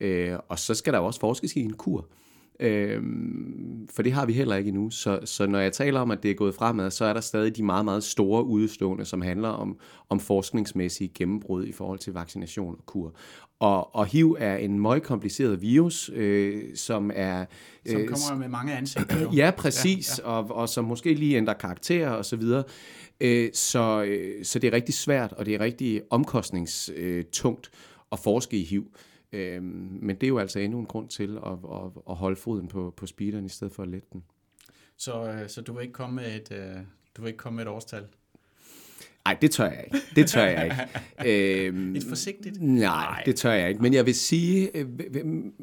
[0.00, 2.08] Øh, og så skal der jo også forskes i en kur.
[2.60, 4.90] Øhm, for det har vi heller ikke endnu.
[4.90, 7.56] Så, så når jeg taler om, at det er gået fremad, så er der stadig
[7.56, 9.78] de meget, meget store udstående, som handler om,
[10.08, 13.14] om forskningsmæssige gennembrud i forhold til vaccination og kur.
[13.60, 17.44] Og, og HIV er en meget kompliceret virus, øh, som er...
[17.86, 19.30] Som øh, kommer med mange ansigter jo.
[19.42, 20.36] Ja, præcis, ja, ja.
[20.38, 22.64] Og, og som måske lige ændrer karakter og så videre.
[23.20, 27.70] Øh, så, øh, så det er rigtig svært, og det er rigtig omkostningstungt
[28.12, 28.86] at forske i HIV.
[29.34, 32.68] Øh, men det er jo altså endnu en grund til at, at, at holde foden
[32.68, 34.24] på, på speederen i stedet for at lette den.
[34.96, 36.76] Så, øh, så du vil ikke komme med et, øh,
[37.16, 38.04] du vil ikke komme med et årstal?
[39.24, 40.06] Nej, det tør jeg ikke.
[40.16, 41.66] Det tør jeg ikke.
[41.66, 42.62] øhm, Et forsigtigt?
[42.62, 43.82] Nej, det tør jeg ikke.
[43.82, 44.86] Men jeg vil sige, øh,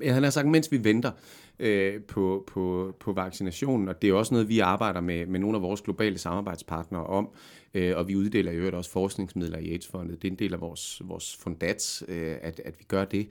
[0.02, 1.12] jeg har sagt, mens vi venter
[1.60, 5.56] øh, på, på, på vaccinationen, og det er også noget, vi arbejder med, med nogle
[5.56, 7.30] af vores globale samarbejdspartnere om,
[7.74, 10.22] øh, og vi uddeler i øvrigt også forskningsmidler i AIDS-fondet.
[10.22, 13.28] Det er en del af vores, vores fundats, øh, at, at vi gør det.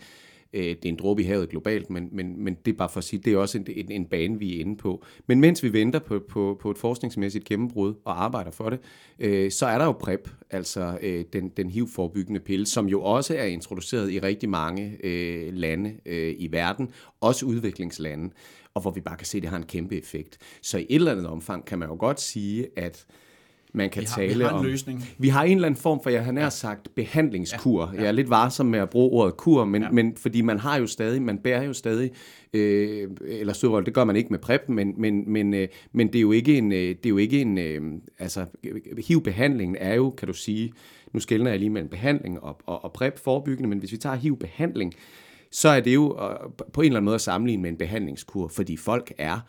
[0.52, 2.98] Øh, det er en dråbe i havet globalt, men, men, men det er bare for
[2.98, 5.04] at sige, det er også en, en, en bane, vi er inde på.
[5.26, 8.80] Men mens vi venter på, på, på et forskningsmæssigt gennembrud og arbejder for det,
[9.18, 13.36] øh, så er der jo PrEP, altså øh, den, den HIV-forebyggende pille, som jo også
[13.36, 16.90] er introduceret i rigtig mange øh, lande øh, i verden,
[17.20, 18.30] også udviklingslande,
[18.74, 20.38] og hvor vi bare kan se, at det har en kæmpe effekt.
[20.62, 23.06] Så i et eller andet omfang kan man jo godt sige, at
[23.72, 24.64] man kan Vi har, tale vi har en om...
[24.64, 25.08] løsning.
[25.18, 27.82] Vi har en eller anden form for, jeg har nær sagt, behandlingskur.
[27.86, 28.00] Ja, ja.
[28.00, 29.90] Jeg er lidt varsom med at bruge ordet kur, men, ja.
[29.90, 32.10] men fordi man har jo stadig, man bærer jo stadig,
[32.52, 36.16] øh, eller stødvold, det gør man ikke med PrEP, men, men, men, øh, men det
[36.16, 37.82] er jo ikke en, øh, det er jo ikke en øh,
[38.18, 38.44] altså
[39.08, 40.72] HIV-behandlingen er jo, kan du sige,
[41.12, 44.16] nu skældner jeg lige mellem behandling og, og, og PrEP forebyggende, men hvis vi tager
[44.16, 44.94] HIV-behandling,
[45.50, 46.36] så er det jo øh,
[46.72, 49.40] på en eller anden måde at sammenligne med en behandlingskur, fordi folk er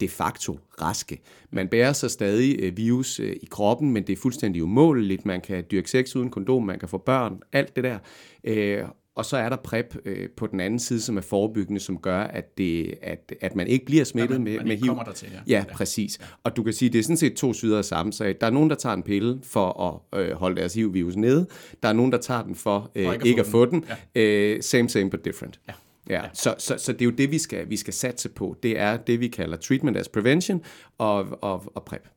[0.00, 1.20] de facto raske.
[1.50, 5.26] Man bærer så stadig øh, virus øh, i kroppen, men det er fuldstændig umåleligt.
[5.26, 7.98] Man kan dyrke sex uden kondom, man kan få børn, alt det der.
[8.44, 8.82] Øh,
[9.14, 12.20] og så er der PrEP øh, på den anden side, som er forebyggende, som gør,
[12.20, 14.86] at, det, at, at man ikke bliver smittet man- med, man med HIV.
[14.86, 15.58] kommer dertil, ja.
[15.58, 16.18] Ja, præcis.
[16.44, 18.36] Og du kan sige, det er sådan set to sider af samme sag.
[18.40, 21.46] Der er nogen, der tager en pille for at øh, holde deres HIV-virus nede.
[21.82, 23.84] Der er nogen, der tager den for øh, For ikke, ikke at få den.
[24.14, 24.20] Ja.
[24.22, 25.60] Øh, same, same, but different.
[25.68, 25.72] Ja.
[26.10, 28.56] Ja, så, så, så det er jo det, vi skal, vi skal satse på.
[28.62, 30.62] Det er det, vi kalder treatment as prevention
[30.98, 32.08] og, og, og PrEP.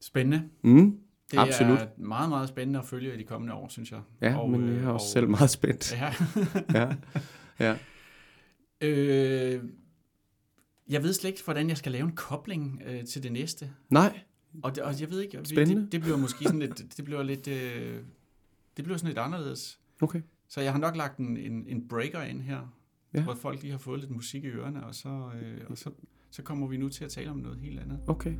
[0.00, 0.48] Spændende.
[0.62, 0.98] Mm,
[1.30, 1.78] Det absolut.
[1.78, 4.00] er meget, meget spændende at følge i de kommende år, synes jeg.
[4.20, 5.92] Ja, og, men jeg er også og- selv meget spændt.
[5.92, 6.14] Ja.
[6.74, 6.94] Ja,
[7.60, 7.76] ja.
[8.80, 9.64] øh,
[10.88, 13.70] jeg ved slet ikke, hvordan jeg skal lave en kobling øh, til det næste.
[13.90, 14.20] Nej,
[14.62, 15.82] Og, det, og jeg ved ikke, Spændende.
[15.82, 17.98] Det, det bliver måske sådan lidt, det bliver lidt, øh,
[18.76, 19.78] det bliver sådan lidt anderledes.
[20.02, 20.20] okay.
[20.50, 22.76] Så jeg har nok lagt en, en, en breaker ind her,
[23.14, 23.22] Ja.
[23.22, 25.08] hvor folk lige har fået lidt musik i ørerne, og så,
[25.42, 25.90] øh, og så,
[26.30, 28.00] så kommer vi nu til at tale om noget helt andet.
[28.06, 28.34] Okay.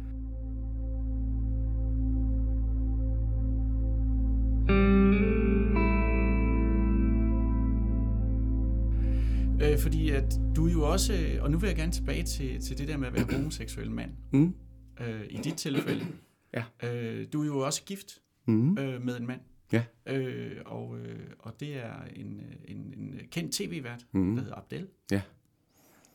[9.63, 12.89] Øh, fordi at du jo også, og nu vil jeg gerne tilbage til, til det
[12.89, 14.11] der med at være homoseksuel mand.
[14.33, 14.55] Mm.
[15.01, 16.07] Øh, I dit tilfælde.
[16.55, 16.65] Ja.
[16.85, 18.79] Øh, du er jo også gift Mm.
[18.79, 19.41] øh, med en mand.
[19.73, 19.85] Ja.
[20.07, 24.25] Øh, og, øh, og det er en, øh, en, en kendt tv-vært, Mhm.
[24.25, 24.35] mm.
[24.37, 24.89] der hedder Abdel.
[25.11, 25.23] Ja.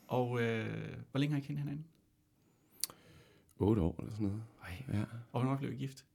[0.07, 1.85] Og øh, hvor længe har I kendt hinanden?
[3.57, 4.43] 8 år eller sådan noget.
[4.63, 4.97] Ej.
[4.99, 5.03] Ja.
[5.31, 6.05] Og hvornår blev I gift?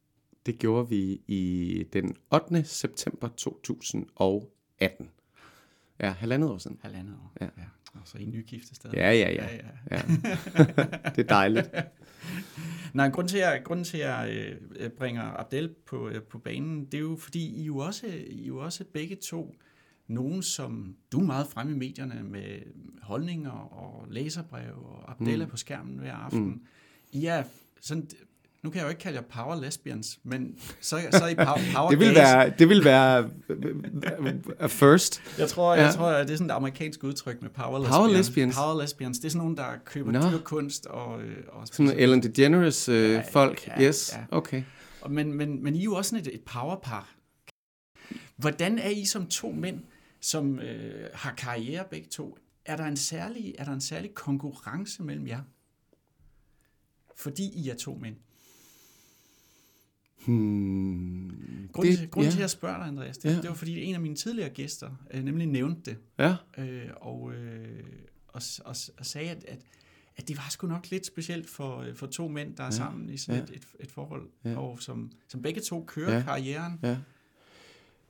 [0.46, 2.64] Det gjorde vi i den 8.
[2.64, 5.10] september 2018.
[6.00, 6.78] Ja, halvandet år siden.
[6.82, 7.32] Halvandet år.
[7.40, 7.44] Ja.
[7.58, 7.64] ja.
[7.94, 8.96] Og så I nygifte stadig.
[8.96, 9.48] Ja, ja, ja.
[9.56, 9.56] ja,
[9.90, 9.96] ja.
[9.96, 10.02] ja.
[11.16, 11.70] det er dejligt.
[12.94, 16.38] Nej, grunden til, at jeg, grunden til, at jeg øh, bringer Abdel på, øh, på
[16.38, 19.56] banen, det er jo, fordi I jo også, I jo også begge to
[20.06, 22.58] nogen, som du er meget fremme i medierne med
[23.02, 25.50] holdninger og læserbrev og Abdella mm.
[25.50, 26.44] på skærmen hver aften.
[26.44, 26.62] Mm.
[27.12, 27.44] I er
[27.80, 28.08] sådan
[28.62, 31.58] nu kan jeg jo ikke kalde jer power lesbians, men så, så er I power,
[31.76, 32.16] power det vil gays.
[32.16, 33.30] være det vil være
[34.58, 35.22] a first.
[35.38, 35.82] Jeg tror, ja.
[35.84, 38.26] jeg tror, at det er sådan et amerikansk udtryk med power, Power lesbians.
[38.28, 38.56] lesbians.
[38.56, 39.18] Power lesbians.
[39.18, 40.30] Det er sådan nogen, der køber Nå.
[40.30, 41.22] dyr kunst og...
[41.22, 43.68] øh, og Sådan Ellen DeGeneres øh, Ja, folk.
[43.68, 44.12] ja, yes.
[44.16, 44.36] ja.
[44.36, 44.62] Okay.
[45.08, 47.14] Men, men, men I er jo også sådan et, et powerpar.
[48.36, 49.80] Hvordan er I som to mænd,
[50.20, 52.38] som øh, har karriere begge to?
[52.64, 55.40] Er der, en særlig, er der en særlig konkurrence mellem jer?
[57.16, 58.16] Fordi I er to mænd.
[60.26, 61.30] Hmm.
[61.72, 62.30] Grunden, Det- til, grunden ja.
[62.30, 63.36] til, at jeg spørger dig, Andreas, det, Ja.
[63.36, 65.96] det var fordi en af mine tidligere gæster øh, nemlig nævnte det.
[66.18, 66.34] Ja.
[66.58, 67.82] øh, og, øh,
[68.28, 69.58] og, og, og sagde, at, at,
[70.16, 72.70] at det var sgu nok lidt specielt for, øh, for to mænd, der er Ja,
[72.70, 73.42] sammen i sådan ja.
[73.44, 74.56] et, et, et forhold, Ja.
[74.58, 76.22] og som, som begge to kører Ja.
[76.22, 76.72] karrieren.
[76.82, 76.96] Ja.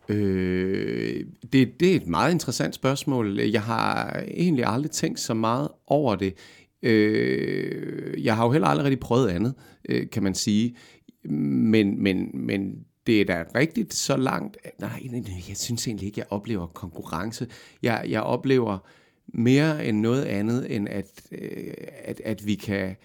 [0.09, 3.39] Øh, det, det er et meget interessant spørgsmål.
[3.41, 6.35] Jeg har egentlig aldrig tænkt så meget over det.
[6.83, 9.55] Øh, jeg har jo heller aldrig rigtig prøvet andet,
[9.89, 10.77] øh, kan man sige.
[11.25, 14.57] Men, men, men det er da rigtigt så langt.
[14.79, 17.47] Nej, nej, nej, jeg synes egentlig ikke, jeg oplever konkurrence.
[17.83, 18.79] Jeg, jeg oplever
[19.27, 22.97] mere end noget andet, end at, øh, at, at vi kan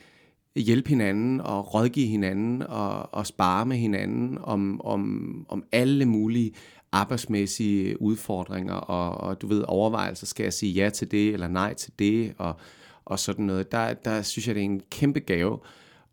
[0.55, 6.51] hjælpe hinanden og rådgive hinanden og, og spare med hinanden om, om, om alle mulige
[6.91, 11.73] arbejdsmæssige udfordringer og, og du ved overvejelser, skal jeg sige ja til det eller nej
[11.73, 12.55] til det og,
[13.05, 13.71] og sådan noget.
[13.71, 15.59] Der, der synes jeg, det er en kæmpe gave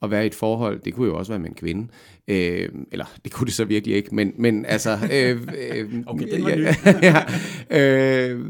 [0.03, 0.80] at være i et forhold.
[0.80, 1.88] Det kunne jo også være med en kvinde.
[2.28, 4.98] Øh, eller det kunne det så virkelig ikke, men, men altså...
[5.12, 6.74] Øh, øh, Okay, den var ja,
[7.70, 8.40] ja, øh,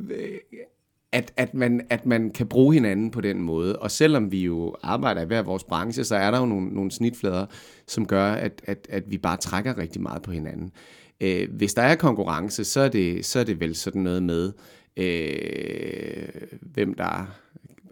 [1.12, 3.78] at, at, man, at man kan bruge hinanden på den måde.
[3.78, 6.90] Og selvom vi jo arbejder i hver vores branche, så er der jo nogle, nogle
[6.90, 7.46] snitflader,
[7.86, 10.72] som gør, at, at, at vi bare trækker rigtig meget på hinanden.
[11.20, 14.52] Øh, hvis der er konkurrence, så er det, så er det vel sådan noget med,
[14.96, 16.28] øh,
[16.60, 17.26] hvem der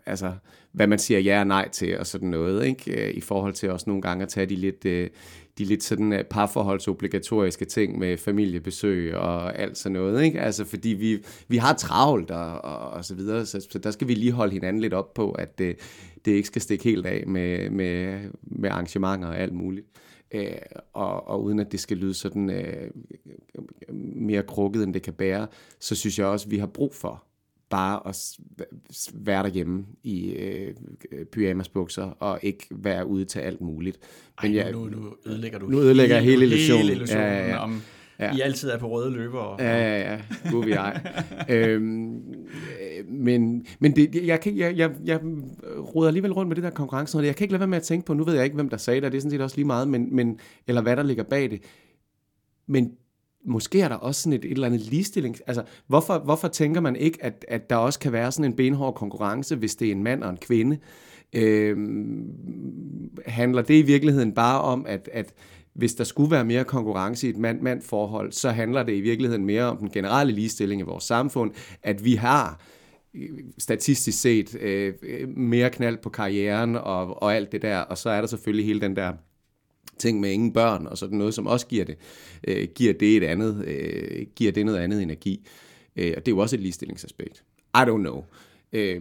[0.06, 0.32] altså,
[0.72, 3.08] hvad man siger ja og nej til og sådan noget, ikke?
[3.08, 5.10] Øh, I forhold til også nogle gange at tage de lidt, øh,
[5.58, 10.40] de lidt sådan øh, parforholdsobligatoriske ting med familiebesøg og alt sådan noget, ikke?
[10.40, 14.08] Altså, fordi vi, vi har travlt og, og, og så videre, så, så der skal
[14.08, 15.76] vi lige holde hinanden lidt op på, at det,
[16.24, 19.86] det ikke skal stikke helt af med, med, med arrangementer og alt muligt.
[20.34, 20.52] Øh,
[20.92, 22.90] og, og uden at det skal lyde sådan øh,
[24.14, 25.46] mere krukket, end det kan bære,
[25.80, 27.24] så synes jeg også, at vi har brug for
[27.70, 28.16] bare at
[29.14, 30.74] være derhjemme i øh,
[31.32, 33.98] pyjamasbukser og ikke være ude til alt muligt.
[34.42, 36.82] Men jeg- nu, nu ødelægger du Nu ødelægger jeg hele illusionen.
[36.82, 37.56] hele illusionen Ja, ja, ja.
[37.58, 37.80] om,
[38.18, 38.36] Ja.
[38.36, 39.38] I altid er på røde løber.
[39.38, 40.20] Og, Ja, ja, ja.
[40.50, 41.00] Gud vi ej.
[41.48, 45.20] øhm, øh, men men det, jeg, kan, jeg, jeg, jeg
[45.94, 47.16] roder alligevel rundt med det der konkurrence.
[47.16, 47.26] noget.
[47.26, 48.76] Jeg kan ikke lade være med at tænke på, nu ved jeg ikke, hvem der
[48.76, 51.02] sagde det, og det er sådan set også lige meget, men, men, eller hvad der
[51.02, 51.60] ligger bag det.
[52.66, 52.92] Men
[53.44, 55.36] måske er der også sådan et, et eller andet ligestilling.
[55.46, 58.94] Altså, hvorfor, hvorfor tænker man ikke, at, at der også kan være sådan en benhård
[58.94, 60.78] konkurrence, hvis det er en mand og en kvinde?
[61.32, 61.76] Øh,
[63.26, 65.34] handler det i virkeligheden bare om, at, at
[65.74, 69.44] hvis der skulle være mere konkurrence i et mand-mand forhold, så handler det i virkeligheden
[69.44, 71.50] mere om den generelle ligestilling i vores samfund,
[71.82, 72.60] at vi har
[73.14, 73.28] øh,
[73.58, 78.10] statistisk set øh, øh, mere knald på karrieren og, og alt det der, og så
[78.10, 79.12] er der selvfølgelig hele den der
[80.00, 81.96] ting med ingen børn og sådan noget, som også giver det,
[82.48, 85.46] øh, giver det et andet, øh, giver det noget andet energi.
[85.96, 87.44] Øh, og det er jo også et ligestillingsaspekt.
[87.74, 88.24] I don't know.
[88.72, 89.00] Øh,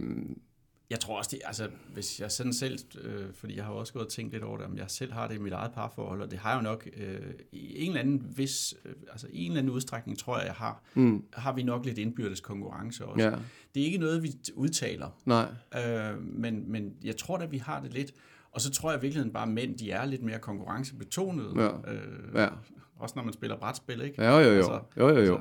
[0.90, 4.04] Jeg tror også, det, altså, hvis jeg sådan selv, øh, fordi jeg har også gået
[4.04, 6.30] og tænkt lidt over det, om jeg selv har det i mit eget parforhold, og
[6.30, 7.18] det har jeg jo nok øh,
[7.52, 10.54] i en eller anden vis, øh, altså i en eller anden udstrækning, tror jeg, jeg
[10.54, 13.24] har, mm, har vi nok lidt indbyrdes konkurrence også.
[13.24, 13.30] ja,
[13.74, 15.46] Det er ikke noget, vi udtaler, nej,
[15.86, 18.12] øh, men, men jeg tror da, vi har det lidt.
[18.52, 21.52] Og så tror jeg i virkeligheden bare, at mænd, de er lidt mere konkurrencebetonede.
[21.56, 21.92] Ja.
[21.92, 22.48] Øh, ja.
[22.98, 24.24] Også når man spiller brætspil, ikke?
[24.24, 24.56] Jo, jo, jo.
[24.56, 25.20] Altså, jo, jo, jo.
[25.20, 25.36] Altså,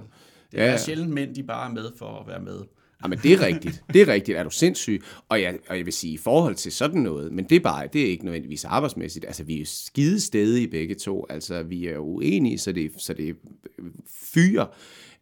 [0.52, 0.78] det Ja, er ja.
[0.78, 2.60] sjældent mænd, de bare er med for at være med.
[3.04, 3.84] Ja, men det er rigtigt.
[3.94, 4.38] Det er rigtigt.
[4.38, 5.04] Er du sindssyg?
[5.30, 7.88] Og jeg, og jeg vil sige, i forhold til sådan noget, men det er bare,
[7.94, 9.26] det er ikke nødvendigvis arbejdsmæssigt.
[9.26, 11.26] Altså, vi er jo skide stedige begge to.
[11.30, 13.36] Altså, vi er uenige, så det, så det
[14.34, 14.66] fyrer.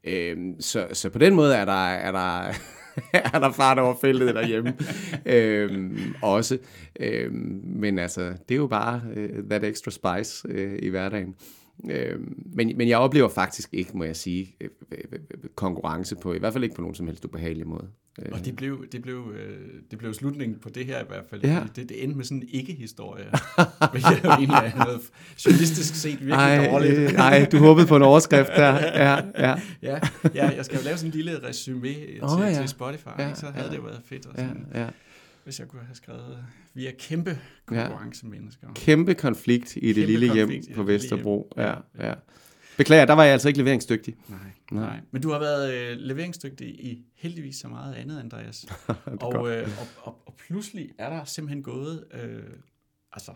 [0.03, 2.53] Øhm, så, så på den måde er der, er der,
[3.33, 4.73] er der fart over feltet derhjemme.
[5.25, 6.57] øhm, også.
[6.99, 11.35] Øhm, men altså, det er jo bare uh, that extra spice uh, i hverdagen.
[11.91, 14.69] Øhm, men, men jeg oplever faktisk ikke, må jeg sige, øh,
[15.55, 17.87] konkurrence på, i hvert fald ikke på nogen som helst ubehagelig måde.
[18.25, 19.57] Øh, Og det blev, det, blev, øh,
[19.91, 21.41] det blev slutningen på det her i hvert fald.
[21.43, 21.63] Ja.
[21.75, 23.25] Det, det endte med sådan en ikke-historie.
[23.91, 25.01] hvilket jo egentlig er noget
[25.45, 26.93] journalistisk set virkelig ej, dårligt.
[26.99, 28.73] øh, ej, du håbede på en overskrift der.
[28.73, 29.99] Ja, ja, ja,
[30.35, 32.53] ja, jeg skal jo lave sådan en lille resume til, Åh, ja.
[32.53, 33.39] til Spotify, Ja, ikke?
[33.39, 33.75] så havde ja.
[33.75, 34.87] det været fedt, og ja, sådan, ja.
[35.43, 36.37] hvis jeg kunne have skrevet,
[36.73, 38.67] vi er kæmpe konkurrencemennesker.
[38.75, 41.53] Kæmpe konflikt i det Kæmpe lille hjem på det Vesterbro.
[41.57, 41.65] hjem.
[41.67, 42.13] Ja, Ja, ja.
[42.77, 44.15] Beklager, der var jeg altså ikke leveringsdygtig.
[44.29, 44.37] Nej.
[44.71, 44.99] Nej.
[45.11, 48.65] Men du har været øh, leveringsdygtig i heldigvis så meget andet, Andreas.
[49.21, 52.43] og, øh, og, og, og pludselig er der simpelthen gået øh,
[53.13, 53.31] altså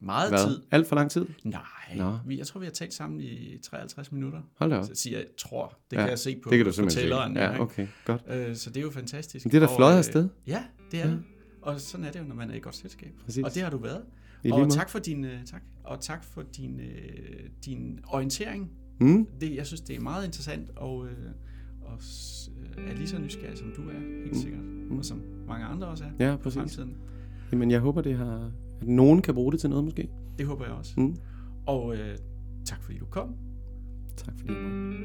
[0.00, 0.46] meget Hvad?
[0.46, 0.62] tid.
[0.70, 1.26] Alt for lang tid?
[1.44, 1.60] Nej,
[1.96, 2.18] Nå.
[2.26, 4.40] vi, jeg tror, vi har talt sammen i 53 minutter.
[4.56, 4.84] Hold da op.
[4.84, 7.00] Så siger, jeg tror, det Ja, kan jeg se på, det kan du på simpelthen
[7.00, 7.00] se.
[7.00, 7.36] tælleren.
[7.36, 8.22] Ja, okay, godt.
[8.28, 9.46] Øh, så det er jo fantastisk.
[9.46, 10.28] Men det er da fløjet øh, afsted.
[10.46, 11.10] Ja, det er Ja.
[11.12, 11.22] det.
[11.62, 13.12] Og sådan er det jo, når man er i godt selskab.
[13.24, 13.44] Præcis.
[13.44, 14.04] Og det har du været.
[14.44, 18.70] I og tak for din, øh, tak, og tak for din, øh, din orientering.
[19.02, 21.12] Mm, Det, jeg synes, det er meget interessant, og, øh,
[21.82, 21.98] og
[22.78, 23.92] øh, er lige så nysgerrig, som du er,
[24.22, 24.34] helt Mm.
[24.38, 24.60] sikkert.
[24.98, 26.58] Og som mange andre også er ja, i præcis.
[26.58, 26.96] fremtiden.
[27.52, 28.50] Jamen, jeg håber, det har,
[28.80, 30.08] at nogen kan bruge det til noget, måske.
[30.38, 31.00] Det håber jeg også.
[31.00, 31.16] Mm.
[31.66, 32.16] Og øh,
[32.64, 33.34] tak fordi du kom,
[34.16, 34.96] Tak fordi måtte.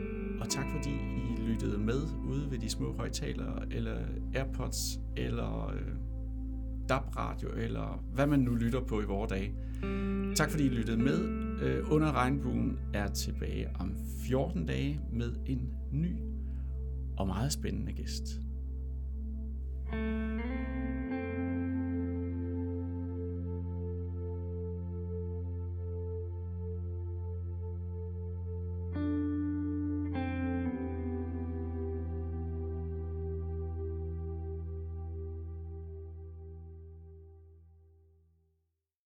[0.41, 3.97] og tak fordi I lyttede med ude ved de små højtalere, eller
[4.35, 5.81] Airpods, eller øh,
[6.89, 9.53] DAB-radio, eller hvad man nu lytter på i vores dage.
[10.35, 11.29] Tak fordi I lyttede med.
[11.61, 13.95] Øh, Under regnbuen er tilbage om
[14.27, 16.15] 14 dage med en ny
[17.17, 18.23] og meget spændende gæst.
[19.91, 20.26] thank you